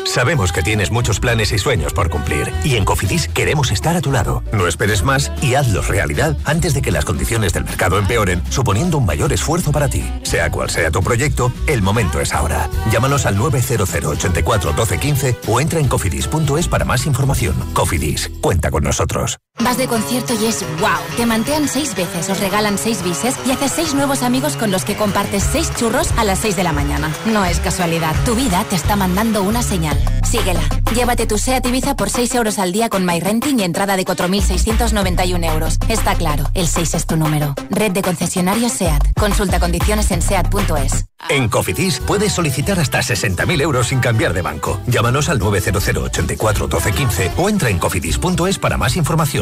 Sabemos 0.07 0.53
que 0.53 0.63
tienes 0.63 0.91
muchos 0.91 1.21
planes 1.21 1.53
y 1.53 1.59
sueños 1.59 1.93
por 1.93 2.11
cumplir 2.11 2.53
y 2.65 2.77
en 2.77 2.85
Cofidis 2.85 3.29
queremos 3.29 3.71
estar 3.71 3.97
a 3.97 4.01
tu 4.01 4.11
lado. 4.11 4.43
No 4.53 4.67
esperes 4.67 5.03
más 5.03 5.31
y 5.43 5.55
hazlos 5.55 5.89
realidad 5.89 6.37
antes 6.45 6.75
de 6.75 6.83
que 6.83 6.91
las 6.91 7.05
condiciones 7.05 7.53
del 7.53 7.65
mercado 7.65 7.99
empeoren, 7.99 8.43
suponiendo 8.51 8.99
un 8.99 9.02
mayor 9.05 9.33
esfuerzo 9.33 9.73
para 9.73 9.89
ti. 9.89 10.05
Sea 10.23 10.51
cual 10.51 10.71
sea 10.71 10.91
tu 10.91 11.03
proyecto, 11.03 11.53
el 11.67 11.83
momento 11.83 12.21
es 12.21 12.33
ahora. 12.33 12.69
Llámanos 12.91 13.27
al 13.27 13.37
900 13.37 13.89
84 13.93 14.73
12 14.73 14.99
15 14.99 15.37
o 15.49 15.61
entra 15.61 15.81
en 15.81 15.89
cofidis.es 15.89 16.69
para 16.69 16.85
más 16.85 17.07
información. 17.07 17.55
Cofidis, 17.75 18.31
cuenta 18.41 18.71
con 18.71 18.85
nosotros. 18.85 19.39
Vas 19.61 19.77
de 19.77 19.87
concierto 19.87 20.35
y 20.35 20.47
es 20.47 20.65
wow. 20.81 20.91
Te 21.17 21.25
mantean 21.25 21.69
seis 21.69 21.95
veces, 21.95 22.29
os 22.29 22.41
regalan 22.41 22.79
seis 22.79 23.03
bises 23.05 23.37
y 23.47 23.53
haces 23.53 23.71
seis 23.73 23.95
nuevos 23.95 24.23
amigos 24.23 24.57
con 24.57 24.71
los 24.71 24.85
que 24.85 24.97
compartes 24.97 25.45
seis 25.53 25.71
churros 25.77 26.11
a 26.17 26.25
las 26.25 26.41
seis 26.41 26.57
de 26.57 26.65
la 26.65 26.73
mañana. 26.73 27.13
No 27.27 27.45
es 27.45 27.61
casualidad. 27.61 28.15
Tu 28.25 28.35
vida 28.35 28.65
te 28.69 28.77
está 28.77 28.97
mandando 28.97 29.43
una 29.43 29.63
señal. 29.63 29.97
Síguela. 30.29 30.63
Llévate 30.95 31.27
tu 31.27 31.39
SEAT 31.39 31.67
Ibiza 31.67 31.95
por 31.97 32.11
6 32.11 32.35
euros 32.35 32.59
al 32.59 32.73
día 32.73 32.89
con 32.91 33.05
MyRenting 33.07 33.61
y 33.61 33.63
entrada 33.63 33.97
de 33.97 34.05
4.691 34.05 35.51
euros. 35.51 35.79
Está 35.89 36.15
claro, 36.17 36.45
el 36.55 36.67
6 36.67 36.95
es 36.95 37.07
tu 37.07 37.17
número. 37.17 37.55
Red 37.71 37.93
de 37.93 38.03
concesionarios 38.03 38.73
SEAT. 38.73 39.13
Consulta 39.19 39.59
condiciones 39.59 40.11
en 40.11 40.21
SEAT.es. 40.21 41.07
En 41.29 41.49
Cofidis 41.49 42.01
puedes 42.01 42.33
solicitar 42.33 42.79
hasta 42.81 42.99
60.000 43.01 43.63
euros 43.63 43.89
sin 43.89 44.01
cambiar 44.01 44.35
de 44.35 44.43
banco. 44.43 44.81
Llámanos 44.87 45.29
al 45.29 45.39
900 45.39 45.89
84 45.89 46.67
12 46.67 46.93
15 46.93 47.31
o 47.37 47.49
entra 47.49 47.71
en 47.71 47.79
cofidis.es 47.79 48.59
para 48.59 48.77
más 48.77 48.97
información. 48.97 49.42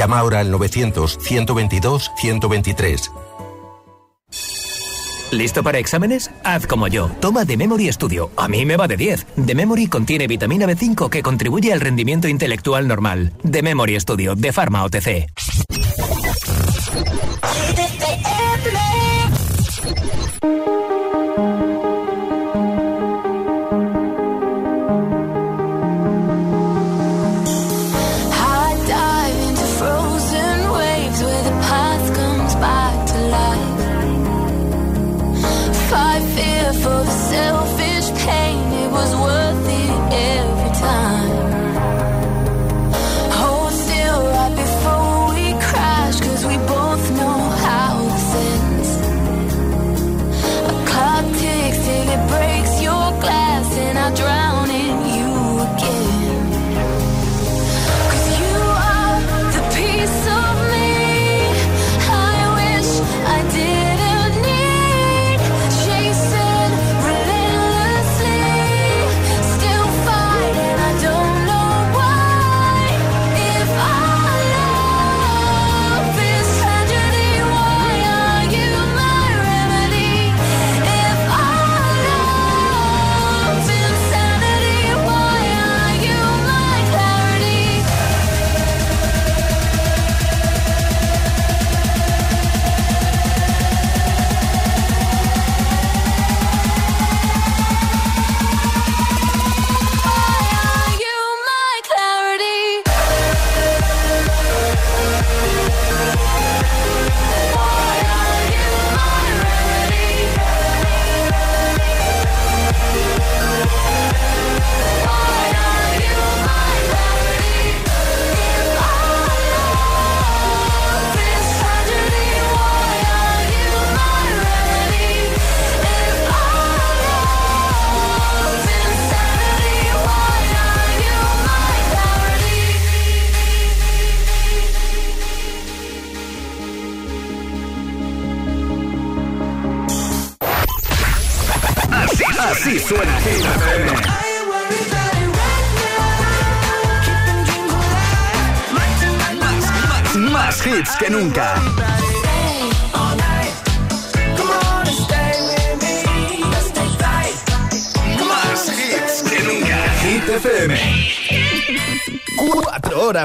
Llama 0.00 0.18
ahora 0.18 0.40
al 0.40 0.52
900-122-123. 0.54 3.10
¿Listo 5.30 5.62
para 5.62 5.76
exámenes? 5.76 6.30
Haz 6.42 6.66
como 6.66 6.88
yo. 6.88 7.10
Toma 7.20 7.44
The 7.44 7.58
Memory 7.58 7.92
Studio. 7.92 8.30
A 8.38 8.48
mí 8.48 8.64
me 8.64 8.78
va 8.78 8.88
de 8.88 8.96
10. 8.96 9.26
The 9.44 9.54
Memory 9.54 9.88
contiene 9.88 10.26
vitamina 10.26 10.66
B5 10.66 11.10
que 11.10 11.22
contribuye 11.22 11.74
al 11.74 11.82
rendimiento 11.82 12.28
intelectual 12.28 12.88
normal. 12.88 13.34
The 13.42 13.62
Memory 13.62 14.00
Studio 14.00 14.34
de 14.34 14.54
Pharma 14.54 14.84
OTC. 14.84 15.26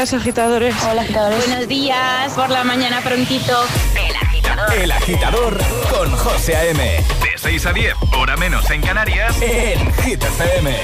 días, 0.00 0.14
agitadores. 0.14 0.74
Hola, 0.90 1.02
agitadores. 1.02 1.46
Buenos 1.46 1.68
días, 1.68 2.32
por 2.32 2.48
la 2.48 2.64
mañana 2.64 3.02
prontito. 3.02 3.52
El 3.94 4.16
agitador. 4.16 4.74
El 4.74 4.92
agitador 4.92 5.58
con 5.90 6.10
José 6.12 6.56
A.M. 6.56 6.82
De 7.22 7.36
6 7.36 7.66
a 7.66 7.72
10, 7.74 7.94
hora 8.16 8.36
menos 8.38 8.70
en 8.70 8.80
Canarias, 8.80 9.36
en 9.42 9.92
Hit 9.96 10.22
FM. 10.22 10.74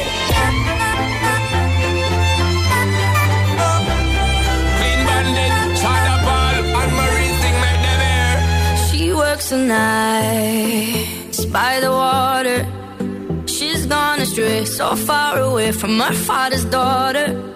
She 8.91 9.15
works 9.15 9.49
the 9.49 9.57
nights 9.57 11.47
by 11.47 11.81
the 11.81 11.91
water. 11.91 12.67
She's 13.47 13.87
gone 13.87 14.21
astray, 14.21 14.67
so 14.67 14.95
far 14.95 15.39
away 15.39 15.73
from 15.73 15.99
her 16.01 16.13
father's 16.13 16.67
daughter. 16.67 17.56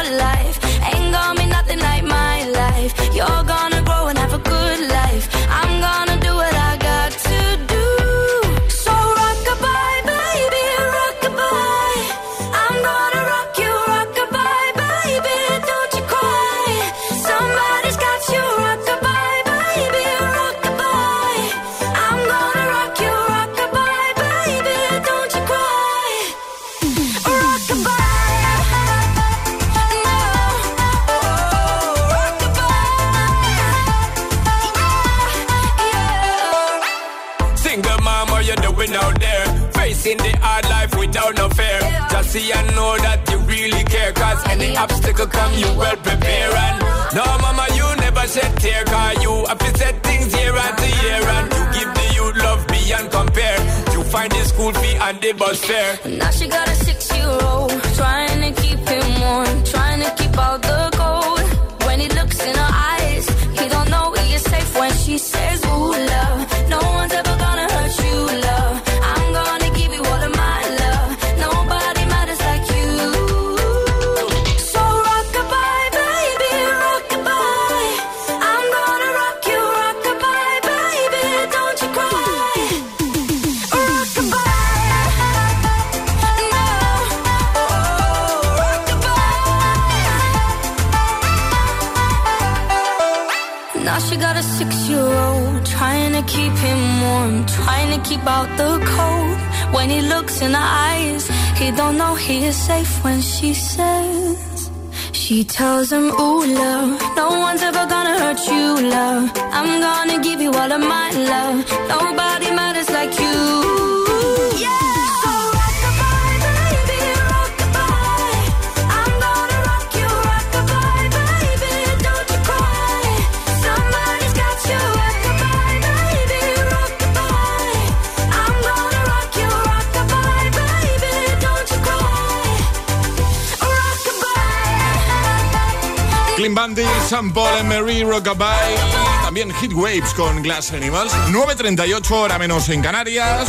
Sam 137.07 137.33
Paul 137.33 137.59
and 137.59 137.69
Mary 137.69 138.03
Rockabye. 138.03 138.75
También 139.23 139.53
Hit 139.55 139.73
Waves 139.73 140.13
con 140.13 140.41
Glass 140.41 140.71
Animals. 140.73 141.11
9.38 141.29 142.11
hora 142.11 142.37
menos 142.37 142.69
en 142.69 142.81
Canarias. 142.81 143.47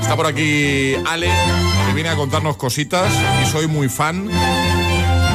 Está 0.00 0.16
por 0.16 0.26
aquí 0.26 0.94
Ale, 1.06 1.30
que 1.86 1.94
viene 1.94 2.08
a 2.08 2.16
contarnos 2.16 2.56
cositas 2.56 3.12
y 3.42 3.50
soy 3.50 3.66
muy 3.66 3.88
fan 3.88 4.28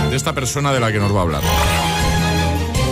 de 0.09 0.15
esta 0.15 0.33
persona 0.33 0.73
de 0.73 0.79
la 0.79 0.91
que 0.91 0.99
nos 0.99 1.13
va 1.13 1.19
a 1.19 1.21
hablar. 1.21 1.41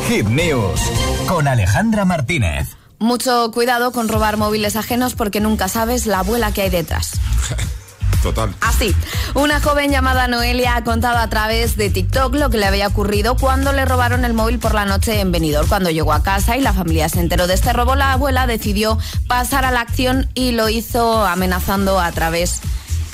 Hit 0.08 0.28
News 0.28 0.82
con 1.28 1.48
Alejandra 1.48 2.06
Martínez. 2.06 2.70
Mucho 3.00 3.52
cuidado 3.52 3.92
con 3.92 4.08
robar 4.08 4.38
móviles 4.38 4.76
ajenos 4.76 5.14
porque 5.16 5.42
nunca 5.42 5.68
sabes 5.68 6.06
la 6.06 6.20
abuela 6.20 6.54
que 6.54 6.62
hay 6.62 6.70
detrás. 6.70 7.12
Total. 8.24 8.56
Así, 8.62 8.96
una 9.36 9.60
joven 9.60 9.92
llamada 9.92 10.28
Noelia 10.30 10.76
ha 10.78 10.84
contado 10.84 11.18
a 11.18 11.30
través 11.30 11.76
de 11.76 11.90
TikTok 11.90 12.34
lo 12.36 12.50
que 12.50 12.58
le 12.58 12.66
había 12.66 12.88
ocurrido 12.88 13.36
cuando 13.36 13.74
le 13.74 13.84
robaron 13.86 14.24
el 14.26 14.34
móvil 14.34 14.60
por 14.60 14.74
la 14.74 14.86
noche 14.86 15.20
en 15.20 15.32
Benidorm. 15.32 15.68
Cuando 15.68 15.90
llegó 15.92 16.14
a 16.14 16.24
casa 16.24 16.56
y 16.58 16.62
la 16.62 16.74
familia 16.74 17.10
se 17.10 17.20
enteró 17.20 17.48
de 17.48 17.54
este 17.54 17.74
robo, 17.74 17.96
la 17.96 18.14
abuela 18.14 18.48
decidió 18.48 18.98
pasar 19.28 19.66
a 19.66 19.72
la 19.72 19.82
acción 19.82 20.30
y 20.34 20.54
lo 20.54 20.70
hizo 20.70 21.26
amenazando 21.26 22.00
a 22.00 22.12
través 22.14 22.62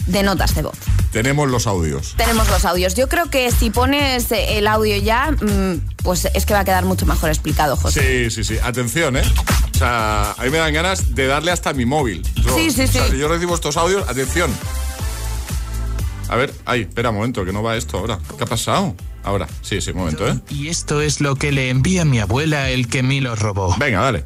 de 0.05 0.23
notas 0.23 0.53
de 0.55 0.61
voz. 0.61 0.77
Tenemos 1.11 1.49
los 1.49 1.65
audios. 1.65 2.13
Tenemos 2.15 2.47
los 2.49 2.63
audios. 2.65 2.93
Yo 2.93 3.09
creo 3.09 3.31
que 3.31 3.51
si 3.51 3.71
pones 3.71 4.27
el 4.31 4.67
audio 4.67 4.95
ya, 4.97 5.31
mm, 5.31 5.81
pues 6.03 6.27
es 6.35 6.45
que 6.45 6.53
va 6.53 6.59
a 6.59 6.65
quedar 6.65 6.85
mucho 6.85 7.07
mejor 7.07 7.29
explicado, 7.29 7.75
José. 7.75 8.29
Sí, 8.29 8.43
sí, 8.43 8.43
sí. 8.43 8.59
Atención, 8.63 9.17
¿eh? 9.17 9.23
O 9.73 9.77
sea, 9.79 10.33
a 10.37 10.43
mí 10.43 10.49
me 10.51 10.59
dan 10.59 10.71
ganas 10.73 11.15
de 11.15 11.25
darle 11.25 11.51
hasta 11.51 11.73
mi 11.73 11.85
móvil. 11.85 12.21
Yo- 12.35 12.55
Sí, 12.55 12.69
sí, 12.69 12.83
o 12.83 12.87
sea, 12.87 13.05
sí. 13.05 13.11
si 13.11 13.17
yo 13.17 13.27
recibo 13.27 13.55
estos 13.55 13.75
audios, 13.77 14.07
atención. 14.07 14.51
A 16.29 16.35
ver, 16.35 16.53
ay, 16.65 16.81
espera 16.81 17.09
un 17.09 17.15
momento, 17.15 17.43
que 17.43 17.51
no 17.51 17.63
va 17.63 17.75
esto 17.75 17.97
ahora. 17.97 18.19
¿Qué 18.37 18.43
ha 18.43 18.47
pasado? 18.47 18.95
Ahora, 19.23 19.47
sí, 19.61 19.81
sí, 19.81 19.91
un 19.91 19.97
momento, 19.97 20.29
¿eh? 20.29 20.39
Y 20.49 20.67
esto 20.69 21.01
es 21.01 21.21
lo 21.21 21.35
que 21.35 21.51
le 21.51 21.69
envía 21.69 22.05
mi 22.05 22.19
abuela 22.19 22.69
el 22.69 22.87
que 22.87 23.01
me 23.01 23.19
lo 23.19 23.35
robó. 23.35 23.75
Venga, 23.77 24.01
dale. 24.01 24.25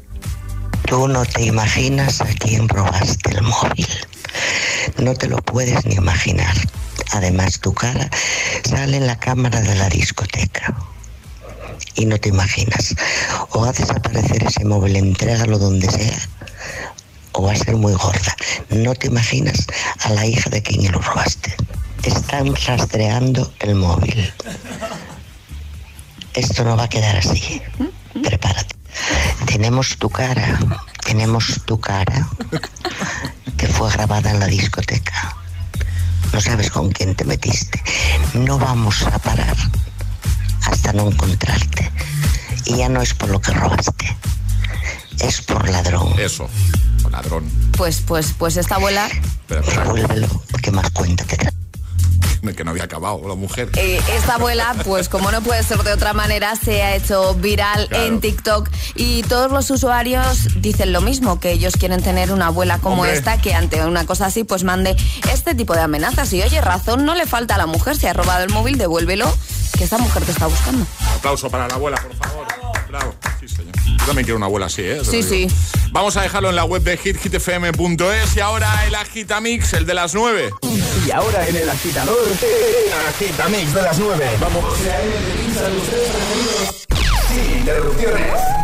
Tú 0.86 1.08
no 1.08 1.24
te 1.24 1.44
imaginas 1.46 2.20
a 2.20 2.26
quién 2.26 2.68
robaste 2.68 3.30
el 3.30 3.42
móvil. 3.42 3.88
No 4.98 5.14
te 5.14 5.28
lo 5.28 5.38
puedes 5.38 5.84
ni 5.86 5.94
imaginar. 5.94 6.54
Además, 7.12 7.58
tu 7.60 7.72
cara 7.72 8.10
sale 8.68 8.98
en 8.98 9.06
la 9.06 9.18
cámara 9.18 9.60
de 9.62 9.74
la 9.74 9.88
discoteca. 9.88 10.76
Y 11.94 12.04
no 12.04 12.18
te 12.18 12.28
imaginas. 12.28 12.94
O 13.50 13.64
haces 13.64 13.90
aparecer 13.90 14.44
ese 14.44 14.64
móvil, 14.64 14.96
entrégalo 14.96 15.58
donde 15.58 15.90
sea, 15.90 16.18
o 17.32 17.42
va 17.44 17.52
a 17.52 17.56
ser 17.56 17.76
muy 17.76 17.94
gorda. 17.94 18.36
No 18.68 18.94
te 18.94 19.06
imaginas 19.06 19.66
a 20.00 20.10
la 20.10 20.26
hija 20.26 20.50
de 20.50 20.62
quien 20.62 20.92
lo 20.92 21.00
robaste. 21.00 21.54
Están 22.04 22.54
rastreando 22.54 23.52
el 23.60 23.74
móvil. 23.74 24.32
Esto 26.34 26.64
no 26.64 26.76
va 26.76 26.84
a 26.84 26.88
quedar 26.88 27.16
así. 27.16 27.62
Prepárate. 28.22 28.74
Tenemos 29.46 29.96
tu 29.98 30.08
cara, 30.10 30.58
tenemos 31.04 31.60
tu 31.64 31.78
cara 31.80 32.28
que 33.56 33.66
fue 33.66 33.90
grabada 33.90 34.30
en 34.30 34.40
la 34.40 34.46
discoteca. 34.46 35.36
No 36.32 36.40
sabes 36.40 36.70
con 36.70 36.90
quién 36.90 37.14
te 37.14 37.24
metiste. 37.24 37.82
No 38.34 38.58
vamos 38.58 39.02
a 39.02 39.18
parar 39.18 39.56
hasta 40.66 40.92
no 40.92 41.08
encontrarte. 41.08 41.90
Y 42.66 42.78
ya 42.78 42.88
no 42.88 43.02
es 43.02 43.14
por 43.14 43.28
lo 43.28 43.40
que 43.40 43.52
robaste, 43.52 44.16
es 45.20 45.40
por 45.42 45.68
ladrón. 45.68 46.18
Eso, 46.18 46.48
ladrón. 47.10 47.48
Pues, 47.76 48.00
pues, 48.00 48.34
pues 48.36 48.56
esta 48.56 48.76
abuela. 48.76 49.08
Devuélvelo, 49.48 50.28
que 50.62 50.70
más 50.70 50.90
cuenta 50.90 51.24
te 51.24 51.36
trae. 51.36 51.53
Que 52.52 52.62
no 52.64 52.72
había 52.72 52.84
acabado 52.84 53.20
la 53.26 53.34
mujer. 53.34 53.70
Eh, 53.76 54.00
esta 54.16 54.34
abuela, 54.34 54.74
pues 54.84 55.08
como 55.08 55.30
no 55.32 55.40
puede 55.42 55.62
ser 55.62 55.78
de 55.82 55.92
otra 55.92 56.12
manera, 56.12 56.54
se 56.56 56.82
ha 56.82 56.94
hecho 56.94 57.34
viral 57.36 57.88
Claro. 57.88 58.04
en 58.04 58.20
TikTok 58.20 58.68
y 58.96 59.22
todos 59.22 59.50
los 59.50 59.70
usuarios 59.70 60.48
dicen 60.60 60.92
lo 60.92 61.00
mismo, 61.00 61.40
que 61.40 61.52
ellos 61.52 61.74
quieren 61.78 62.02
tener 62.02 62.32
una 62.32 62.48
abuela 62.48 62.78
como 62.78 62.96
Hombre. 63.02 63.14
esta 63.16 63.40
que 63.40 63.54
ante 63.54 63.84
una 63.86 64.04
cosa 64.06 64.26
así 64.26 64.44
pues 64.44 64.62
mande 64.64 64.94
este 65.32 65.54
tipo 65.54 65.74
de 65.74 65.80
amenazas. 65.80 66.32
Y 66.32 66.42
oye, 66.42 66.60
razón 66.60 67.04
no 67.06 67.14
le 67.14 67.26
falta 67.26 67.54
a 67.54 67.58
la 67.58 67.66
mujer, 67.66 67.96
si 67.96 68.06
ha 68.06 68.12
robado 68.12 68.44
el 68.44 68.50
móvil, 68.50 68.76
devuélvelo, 68.78 69.26
que 69.78 69.84
esta 69.84 69.98
mujer 69.98 70.22
te 70.24 70.32
está 70.32 70.46
buscando. 70.46 70.86
Aplauso 71.16 71.48
para 71.50 71.66
la 71.68 71.74
abuela, 71.74 71.96
por 71.96 72.14
favor. 72.14 72.33
Yo 74.04 74.08
también 74.08 74.26
quiero 74.26 74.36
una 74.36 74.44
abuela 74.44 74.66
así, 74.66 74.82
¿eh? 74.82 74.98
Te 74.98 75.04
Sí, 75.06 75.22
sí. 75.22 75.46
Vamos 75.90 76.14
a 76.18 76.20
dejarlo 76.20 76.50
en 76.50 76.56
la 76.56 76.66
web 76.66 76.82
de 76.82 76.98
hit, 76.98 77.16
hitfm.es 77.16 78.36
y 78.36 78.40
ahora 78.40 78.84
el 78.86 78.94
Agitamix, 78.94 79.72
el 79.72 79.86
de 79.86 79.94
las 79.94 80.14
9. 80.14 80.50
Y 81.06 81.10
ahora 81.10 81.48
en 81.48 81.56
el 81.56 81.70
agitador, 81.70 82.18
el 82.28 83.08
agitamix 83.08 83.72
de 83.72 83.80
las 83.80 83.98
9. 83.98 84.26
Vamos. 84.42 84.64
Sin 87.30 87.58
interrupciones. 87.60 88.63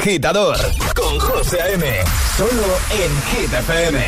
agitador 0.00 0.56
con 0.94 1.18
José 1.18 1.60
A.M. 1.60 1.84
Solo 2.34 2.78
en 2.90 3.12
Hit 3.28 3.52
FM. 3.52 3.98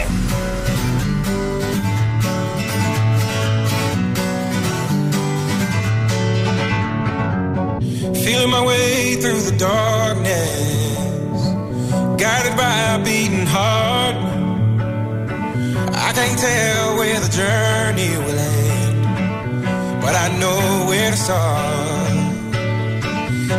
Feeling 8.25 8.51
my 8.51 8.65
way 8.65 9.17
through 9.21 9.43
the 9.43 9.57
darkness, 9.59 11.41
guided 12.17 12.57
by 12.57 12.95
a 12.95 12.99
beating 13.05 13.47
heart. 13.47 14.17
I 15.95 16.13
can't 16.15 16.39
tell 16.39 16.97
where 16.97 17.21
the 17.21 17.29
journey 17.29 18.17
will 18.17 18.39
end, 18.39 20.01
but 20.01 20.15
I 20.15 20.29
know 20.41 20.87
where 20.89 21.11
to 21.11 21.17
start. 21.17 22.02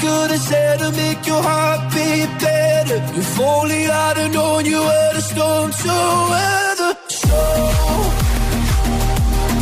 Could 0.00 0.30
have 0.30 0.40
said 0.40 0.78
to 0.80 0.90
make 0.92 1.26
your 1.26 1.42
heart 1.42 1.80
beat 1.92 2.30
better? 2.40 2.98
If 3.20 3.40
only 3.40 3.86
I'd 3.86 4.16
have 4.16 4.32
known 4.32 4.64
you 4.64 4.80
were 4.80 5.12
the 5.14 5.20
storm 5.22 5.70
to 5.70 5.94
weather. 6.30 6.96
So, 7.08 7.38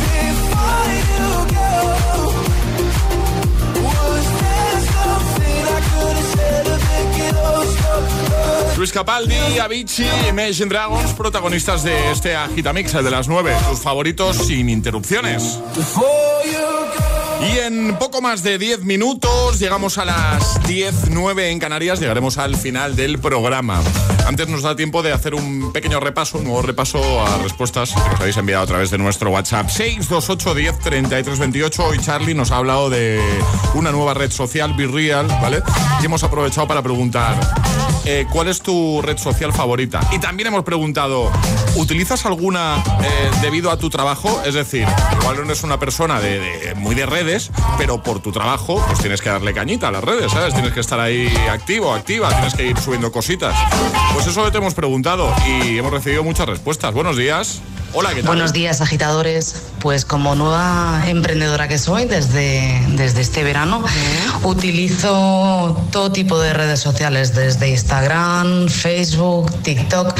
before 0.05 0.87
you 1.11 1.29
go, 1.55 1.71
was 3.85 4.25
there 4.41 4.79
something 4.93 5.61
I 5.75 5.79
could 5.89 6.15
have 6.19 6.29
said 6.35 6.63
to 6.69 6.75
make 6.87 7.15
it 7.27 7.35
all 7.35 7.65
stop? 7.65 8.77
Luis 8.77 8.91
Capaldi, 8.91 9.59
Avicii, 9.59 10.27
Imagine 10.29 10.69
Dragons, 10.69 11.13
protagonistas 11.13 11.83
de 11.83 12.11
este 12.11 12.35
Agitamix, 12.35 12.93
el 12.93 13.05
de 13.05 13.11
las 13.11 13.27
9, 13.29 13.55
tus 13.69 13.79
favoritos 13.79 14.35
sin 14.35 14.69
interrupciones. 14.69 15.59
Y 17.41 17.59
en 17.59 17.97
poco 17.97 18.21
más 18.21 18.43
de 18.43 18.57
10 18.57 18.83
minutos 18.83 19.59
llegamos 19.59 19.97
a 19.97 20.05
las 20.05 20.59
10.09 20.61 21.51
en 21.51 21.59
Canarias, 21.59 21.99
llegaremos 21.99 22.37
al 22.37 22.55
final 22.55 22.95
del 22.95 23.19
programa. 23.19 23.81
Antes 24.25 24.47
nos 24.47 24.63
da 24.63 24.75
tiempo 24.75 25.03
de 25.03 25.13
hacer 25.13 25.35
un 25.35 25.71
pequeño 25.71 25.99
repaso, 25.99 26.39
un 26.39 26.45
nuevo 26.45 26.61
repaso 26.63 26.99
a 27.21 27.37
respuestas 27.43 27.93
que 27.93 28.09
nos 28.09 28.19
habéis 28.19 28.37
enviado 28.37 28.63
a 28.63 28.67
través 28.67 28.89
de 28.89 28.97
nuestro 28.97 29.29
WhatsApp 29.29 29.69
628 29.69 30.55
10 30.55 30.79
33 30.79 31.39
28. 31.39 31.85
Hoy 31.85 31.99
Charlie 31.99 32.33
nos 32.33 32.51
ha 32.51 32.57
hablado 32.57 32.89
de 32.89 33.21
una 33.75 33.91
nueva 33.91 34.15
red 34.15 34.31
social, 34.31 34.73
Be 34.73 34.87
Real, 34.87 35.27
¿vale? 35.27 35.61
Y 36.01 36.05
hemos 36.05 36.23
aprovechado 36.23 36.67
para 36.67 36.81
preguntar 36.81 37.39
eh, 38.07 38.27
¿cuál 38.31 38.47
es 38.49 38.61
tu 38.61 39.01
red 39.01 39.17
social 39.17 39.51
favorita? 39.51 39.99
Y 40.11 40.19
también 40.19 40.47
hemos 40.47 40.63
preguntado, 40.63 41.31
¿utilizas 41.75 42.25
alguna 42.27 42.83
eh, 43.03 43.31
debido 43.41 43.71
a 43.71 43.77
tu 43.77 43.89
trabajo? 43.89 44.43
Es 44.45 44.53
decir, 44.53 44.87
igual 45.19 45.37
no 45.37 45.43
eres 45.43 45.63
una 45.63 45.79
persona 45.79 46.19
muy 46.75 46.93
de 46.93 47.07
redes, 47.07 47.51
pero 47.79 48.03
por 48.03 48.19
tu 48.19 48.31
trabajo, 48.31 48.83
pues 48.85 48.99
tienes 48.99 49.21
que 49.21 49.29
darle 49.29 49.53
cañita 49.53 49.87
a 49.87 49.91
las 49.91 50.03
redes, 50.03 50.31
¿sabes? 50.31 50.53
Tienes 50.53 50.71
que 50.71 50.81
estar 50.81 50.99
ahí 50.99 51.33
activo, 51.49 51.93
activa, 51.93 52.29
tienes 52.29 52.53
que 52.53 52.67
ir 52.67 52.77
subiendo 52.77 53.11
cositas. 53.11 53.55
Pues 54.15 54.27
eso 54.27 54.49
te 54.49 54.59
hemos 54.59 54.73
preguntado 54.73 55.29
y 55.45 55.77
hemos 55.77 55.91
recibido 55.91 56.23
muchas 56.23 56.47
respuestas. 56.47 56.93
Buenos 56.93 57.17
días. 57.17 57.59
Hola, 57.97 58.09
¿qué 58.09 58.21
tal? 58.21 58.27
Buenos 58.27 58.51
días, 58.53 58.81
agitadores. 58.81 59.61
Pues 59.79 60.03
como 60.03 60.35
nueva 60.35 61.03
emprendedora 61.07 61.67
que 61.67 61.77
soy 61.77 62.05
desde, 62.05 62.81
desde 62.89 63.21
este 63.21 63.43
verano, 63.43 63.83
utilizo 64.43 65.79
todo 65.91 66.11
tipo 66.11 66.39
de 66.39 66.53
redes 66.53 66.79
sociales, 66.79 67.35
desde 67.35 67.69
Instagram, 67.69 68.67
Facebook, 68.67 69.51
TikTok, 69.61 70.13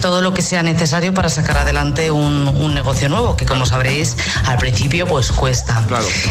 todo 0.00 0.22
lo 0.22 0.34
que 0.34 0.42
sea 0.42 0.62
necesario 0.64 1.14
para 1.14 1.28
sacar 1.28 1.58
adelante 1.58 2.10
un, 2.10 2.48
un 2.48 2.74
negocio 2.74 3.08
nuevo, 3.08 3.36
que 3.36 3.46
como 3.46 3.64
sabréis, 3.64 4.16
al 4.44 4.58
principio 4.58 5.06
pues 5.06 5.30
cuesta. 5.30 5.86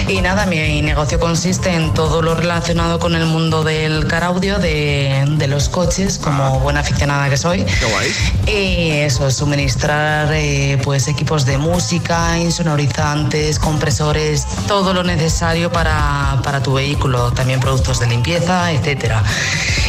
Y 0.10 0.22
nada, 0.22 0.46
mi 0.46 0.82
negocio 0.82 1.20
consiste 1.20 1.74
en 1.74 1.94
todo 1.94 2.22
lo 2.22 2.36
relacionado 2.36 3.00
con 3.00 3.16
el 3.16 3.26
mundo 3.26 3.64
del 3.64 4.06
car 4.08 4.26
audio, 4.26 4.60
de, 4.60 5.24
de 5.30 5.48
los 5.48 5.70
coches, 5.70 6.18
como 6.18 6.60
buena 6.60 6.82
aficionada 6.82 7.11
que 7.30 7.38
soy. 7.38 7.64
Qué 7.64 7.86
guay. 7.86 8.12
Y 8.48 8.92
eso, 8.92 9.30
suministrar 9.32 10.30
eh, 10.34 10.80
pues 10.84 11.08
equipos 11.08 11.46
de 11.46 11.58
música, 11.58 12.38
insonorizantes, 12.38 13.60
compresores, 13.60 14.46
todo 14.68 14.94
lo 14.94 15.04
necesario 15.04 15.72
para, 15.72 16.40
para 16.44 16.62
tu 16.62 16.74
vehículo, 16.74 17.32
también 17.32 17.60
productos 17.60 18.00
de 18.00 18.08
limpieza, 18.08 18.72
etcétera. 18.72 19.24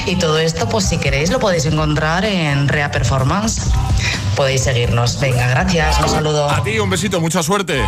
Y 0.06 0.16
todo 0.16 0.38
esto, 0.38 0.68
pues 0.68 0.84
si 0.86 0.98
queréis, 0.98 1.30
lo 1.30 1.38
podéis 1.38 1.64
encontrar 1.66 2.24
en 2.24 2.68
Rea 2.68 2.90
Performance. 2.90 3.62
Podéis 4.36 4.64
seguirnos. 4.64 5.20
Venga, 5.20 5.46
gracias. 5.48 6.00
Un 6.00 6.08
saludo. 6.08 6.48
A 6.48 6.62
ti 6.62 6.78
un 6.78 6.88
besito, 6.90 7.20
mucha 7.20 7.42
suerte. 7.42 7.82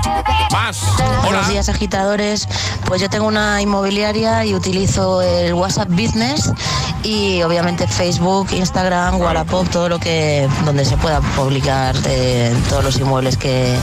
Más. 0.53 0.80
Buenos 1.22 1.49
días, 1.49 1.68
agitadores. 1.68 2.47
Pues 2.85 3.01
yo 3.01 3.09
tengo 3.09 3.26
una 3.26 3.61
inmobiliaria 3.62 4.45
y 4.45 4.55
utilizo 4.55 5.22
el 5.22 5.55
WhatsApp 5.55 5.89
Business 5.89 6.53
y 7.03 7.43
obviamente 7.43 7.87
Facebook, 7.87 8.49
Instagram, 8.53 9.18
Wallapop, 9.25 9.68
todo 9.70 9.89
lo 9.89 9.99
que, 9.99 10.49
donde 10.64 10.85
se 10.85 10.97
pueda 10.99 11.20
publicar 11.20 11.97
eh, 12.07 12.55
todos 12.68 12.85
los 12.85 12.99
inmuebles 12.99 13.37
que, 13.37 13.75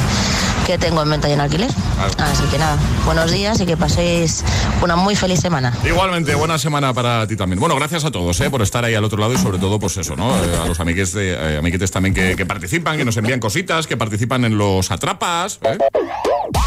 que 0.66 0.78
tengo 0.78 1.02
en 1.02 1.10
venta 1.10 1.30
y 1.30 1.34
en 1.34 1.42
alquiler. 1.42 1.70
Así 2.18 2.44
que 2.46 2.58
nada, 2.58 2.78
buenos 3.06 3.32
días 3.32 3.60
y 3.60 3.66
que 3.66 3.76
paséis 3.76 4.44
una 4.82 4.96
muy 4.96 5.16
feliz 5.16 5.40
semana. 5.40 5.76
Igualmente, 5.84 6.36
buena 6.36 6.58
semana 6.58 6.94
para 6.94 7.26
ti 7.28 7.36
también. 7.36 7.60
Bueno, 7.60 7.76
gracias 7.76 8.06
a 8.06 8.12
todos 8.12 8.40
eh, 8.42 8.50
por 8.50 8.62
estar 8.62 8.86
ahí 8.86 8.94
al 8.94 9.04
otro 9.04 9.18
lado 9.18 9.34
y 9.34 9.38
sobre 9.38 9.58
todo, 9.58 9.80
pues 9.80 9.98
eso, 9.98 10.14
eh, 10.14 10.60
a 10.64 10.68
los 10.68 10.80
amigues 10.80 11.14
de, 11.14 11.34
eh, 11.34 11.58
amiguetes 11.58 11.92
también 11.92 12.14
que, 12.14 12.36
que, 12.36 12.46
participan, 12.46 12.98
que 12.98 13.06
nos 13.06 13.18
envían 13.18 13.40
cositas, 13.40 13.88
que 13.88 13.98
participan 13.98 14.46
en 14.46 14.58
los 14.58 14.92
atrapas. 14.92 15.60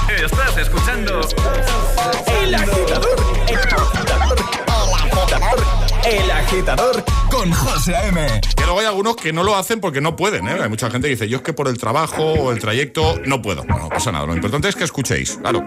Estás 0.08 0.56
escuchando 0.58 1.20
El 2.42 2.54
Agitador. 2.54 3.16
El 3.48 3.56
Agitador. 3.56 4.54
El 6.04 6.30
Agitador 6.30 7.13
con 7.50 8.64
luego 8.64 8.80
hay 8.80 8.86
algunos 8.86 9.16
que 9.16 9.32
no 9.32 9.42
lo 9.42 9.56
hacen 9.56 9.80
porque 9.80 10.00
no 10.00 10.16
pueden, 10.16 10.48
¿eh? 10.48 10.56
Hay 10.62 10.68
mucha 10.68 10.90
gente 10.90 11.08
que 11.08 11.14
dice, 11.14 11.28
yo 11.28 11.38
es 11.38 11.42
que 11.42 11.52
por 11.52 11.68
el 11.68 11.78
trabajo 11.78 12.22
o 12.22 12.52
el 12.52 12.58
trayecto 12.58 13.20
no 13.26 13.42
puedo. 13.42 13.64
No, 13.64 13.78
no 13.78 13.88
pasa 13.88 14.12
nada, 14.12 14.26
lo 14.26 14.34
importante 14.34 14.68
es 14.68 14.74
que 14.74 14.84
escuchéis, 14.84 15.36
claro. 15.36 15.66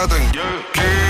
nothing. 0.00 0.34
Yeah. 0.34 1.09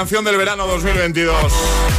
canción 0.00 0.24
del 0.24 0.38
verano 0.38 0.66
2022. 0.66 1.52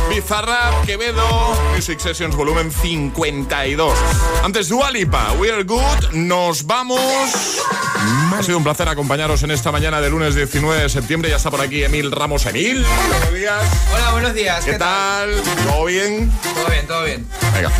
Bizarrap, 0.09 0.83
Quevedo, 0.87 1.55
Music 1.75 1.99
Sessions 1.99 2.35
volumen 2.35 2.71
52. 2.71 3.93
Antes 4.43 4.69
Dualipa, 4.69 5.33
We 5.33 5.51
Are 5.51 5.61
Good, 5.61 6.13
nos 6.13 6.65
vamos. 6.65 6.99
Ha 8.35 8.41
sido 8.41 8.57
un 8.57 8.63
placer 8.63 8.89
acompañaros 8.89 9.43
en 9.43 9.51
esta 9.51 9.71
mañana 9.71 10.01
de 10.01 10.09
lunes 10.09 10.33
19 10.33 10.81
de 10.81 10.89
septiembre. 10.89 11.29
Ya 11.29 11.35
está 11.35 11.51
por 11.51 11.61
aquí 11.61 11.83
Emil 11.83 12.11
Ramos. 12.11 12.47
Emil, 12.47 12.83
buenos 12.83 13.33
días. 13.35 13.63
Hola, 13.93 14.11
buenos 14.13 14.33
días. 14.33 14.65
¿Qué, 14.65 14.79
tal? 14.79 15.39
¿Todo 15.67 15.85
bien? 15.85 16.31
Todo 16.55 16.69
bien, 16.71 16.87
todo 16.87 17.03
bien. 17.03 17.27
Venga. 17.53 17.71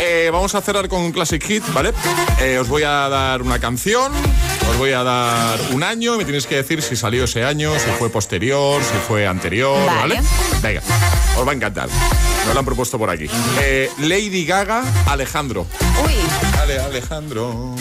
Eh, 0.00 0.30
vamos 0.32 0.54
a 0.54 0.60
cerrar 0.60 0.88
con 0.88 1.00
un 1.00 1.10
Classic 1.10 1.42
Hit, 1.42 1.64
¿vale? 1.72 1.92
Eh, 2.40 2.58
os 2.58 2.68
voy 2.68 2.84
a 2.84 3.08
dar 3.08 3.42
una 3.42 3.58
canción, 3.58 4.12
os 4.70 4.78
voy 4.78 4.92
a 4.92 5.02
dar 5.02 5.58
un 5.72 5.82
año 5.82 6.14
y 6.14 6.18
me 6.18 6.24
tenéis 6.24 6.46
que 6.46 6.54
decir 6.54 6.82
si 6.82 6.94
salió 6.94 7.24
ese 7.24 7.44
año, 7.44 7.76
si 7.80 7.90
fue 7.98 8.08
posterior, 8.08 8.80
si 8.80 8.96
fue 9.08 9.26
anterior, 9.26 9.57
¿vale? 9.62 9.86
Vale. 9.86 10.20
Venga, 10.62 10.82
os 11.36 11.46
va 11.46 11.52
a 11.52 11.54
encantar. 11.54 11.88
Nos 12.44 12.54
lo 12.54 12.60
han 12.60 12.64
propuesto 12.64 12.98
por 12.98 13.10
aquí. 13.10 13.28
Eh, 13.60 13.90
Lady 13.98 14.44
Gaga, 14.44 14.82
Alejandro. 15.06 15.66
Uy. 16.04 16.14
Ale, 16.60 16.78
Alejandro. 16.80 17.74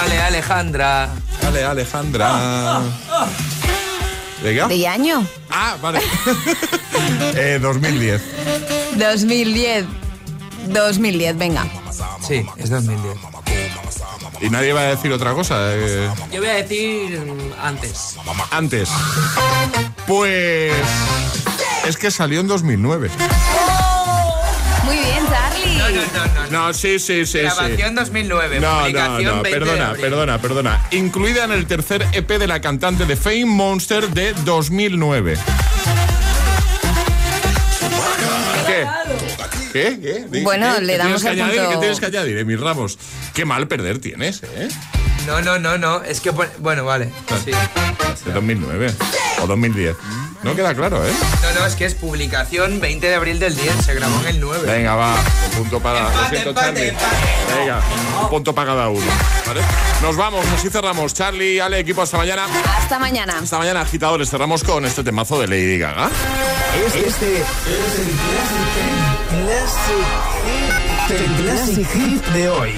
Ale, 0.00 0.18
Alejandra. 0.20 1.10
Ale, 1.46 1.64
Alejandra. 1.64 2.80
Venga. 4.42 4.68
¿De 4.68 4.86
año? 4.86 5.26
Ah, 5.50 5.76
vale. 5.80 6.00
eh, 7.34 7.58
2010. 7.60 8.22
2010. 8.96 9.86
2010, 10.68 11.38
venga. 11.38 11.66
Sí, 12.26 12.44
es 12.56 12.70
2010. 12.70 13.35
Y 14.40 14.50
nadie 14.50 14.72
va 14.72 14.80
a 14.80 14.84
decir 14.84 15.12
otra 15.12 15.32
cosa. 15.32 15.56
eh, 15.74 16.08
Yo 16.32 16.40
voy 16.40 16.50
a 16.50 16.54
decir 16.54 17.20
antes. 17.62 18.16
antes. 18.50 18.88
Pues. 20.06 20.72
Es 21.86 21.96
que 21.96 22.10
salió 22.10 22.40
en 22.40 22.48
2009. 22.48 23.10
Muy 24.84 24.96
bien, 24.98 25.26
Charlie. 25.28 25.76
No, 25.78 25.88
no, 25.88 26.02
no, 26.34 26.50
no. 26.50 26.66
No, 26.68 26.74
sí, 26.74 26.98
sí, 26.98 27.24
sí. 27.26 27.32
sí. 27.32 27.38
Grabación 27.40 27.94
2009, 27.94 28.60
No, 28.60 28.72
no, 28.72 28.80
publicación 28.80 29.36
no, 29.36 29.42
20 29.42 29.48
de 29.50 29.66
perdona, 29.66 29.92
perdona, 29.94 30.38
perdona. 30.40 30.86
Incluida 30.92 31.44
en 31.44 31.52
el 31.52 31.66
tercer 31.66 32.06
EP 32.12 32.28
de 32.38 32.46
la 32.46 32.60
cantante 32.60 33.04
de 33.06 33.16
Fame 33.16 33.46
Monster 33.46 34.08
de 34.10 34.32
2009. 34.44 35.36
¿Qué? 40.00 40.26
¿Qué? 40.32 40.40
Bueno, 40.42 40.74
¿qué? 40.76 40.80
le 40.82 40.92
¿Qué 40.94 40.98
damos 40.98 41.22
tienes 41.22 41.22
que 41.22 41.28
el 41.28 41.40
añadir? 41.42 41.60
punto- 41.60 41.70
¿Qué 41.72 41.78
tienes 41.80 42.00
que 42.00 42.06
añadir, 42.06 42.38
Emil 42.38 42.60
Ramos? 42.60 42.98
Qué 43.34 43.44
mal 43.44 43.68
perder 43.68 43.98
tienes, 43.98 44.42
¿eh? 44.42 44.68
No, 45.26 45.40
no, 45.42 45.58
no, 45.58 45.76
no. 45.76 46.02
Es 46.02 46.20
que, 46.20 46.30
bueno, 46.30 46.84
vale. 46.84 47.10
Sí. 47.44 47.50
De 48.24 48.32
2009 48.32 48.94
o 49.42 49.46
2010. 49.46 49.96
No 50.42 50.54
queda 50.54 50.74
claro, 50.74 51.04
¿eh? 51.06 51.10
No, 51.42 51.60
no, 51.60 51.66
es 51.66 51.74
que 51.74 51.84
es 51.84 51.94
publicación 51.94 52.80
20 52.80 53.08
de 53.08 53.14
abril 53.14 53.38
del 53.40 53.56
10. 53.56 53.84
Se 53.84 53.94
grabó 53.94 54.20
en 54.20 54.26
el 54.28 54.40
9. 54.40 54.70
Venga, 54.70 54.94
va. 54.94 55.14
Un 55.14 55.58
punto 55.58 55.80
para. 55.80 56.02
Lo 56.02 56.08
Empate, 56.10 56.28
siento, 56.30 56.50
empate, 56.50 56.66
Charlie. 56.66 56.88
empate. 56.88 57.58
Venga, 57.58 57.80
un 58.22 58.28
punto 58.28 58.54
para 58.54 58.66
cada 58.68 58.88
uno. 58.88 59.06
¿Vale? 59.46 59.60
Nos 60.02 60.16
vamos, 60.16 60.46
así 60.56 60.70
cerramos. 60.70 61.12
Charlie, 61.14 61.58
Ale, 61.60 61.80
equipo, 61.80 62.02
hasta 62.02 62.16
mañana. 62.18 62.46
Hasta 62.78 62.98
mañana. 63.00 63.38
Hasta 63.42 63.58
mañana, 63.58 63.80
agitadores. 63.80 64.30
Cerramos 64.30 64.62
con 64.62 64.84
este 64.84 65.02
temazo 65.02 65.40
de 65.40 65.48
Lady 65.48 65.78
Gaga. 65.78 66.08
Este, 66.86 67.06
este 67.08 67.36
es 67.38 67.98
el 67.98 69.15
Classic, 69.28 70.06
Classic, 71.08 71.20
el 71.20 71.42
Classic 71.42 71.86
Hit 71.88 72.24
de 72.26 72.48
hoy. 72.48 72.74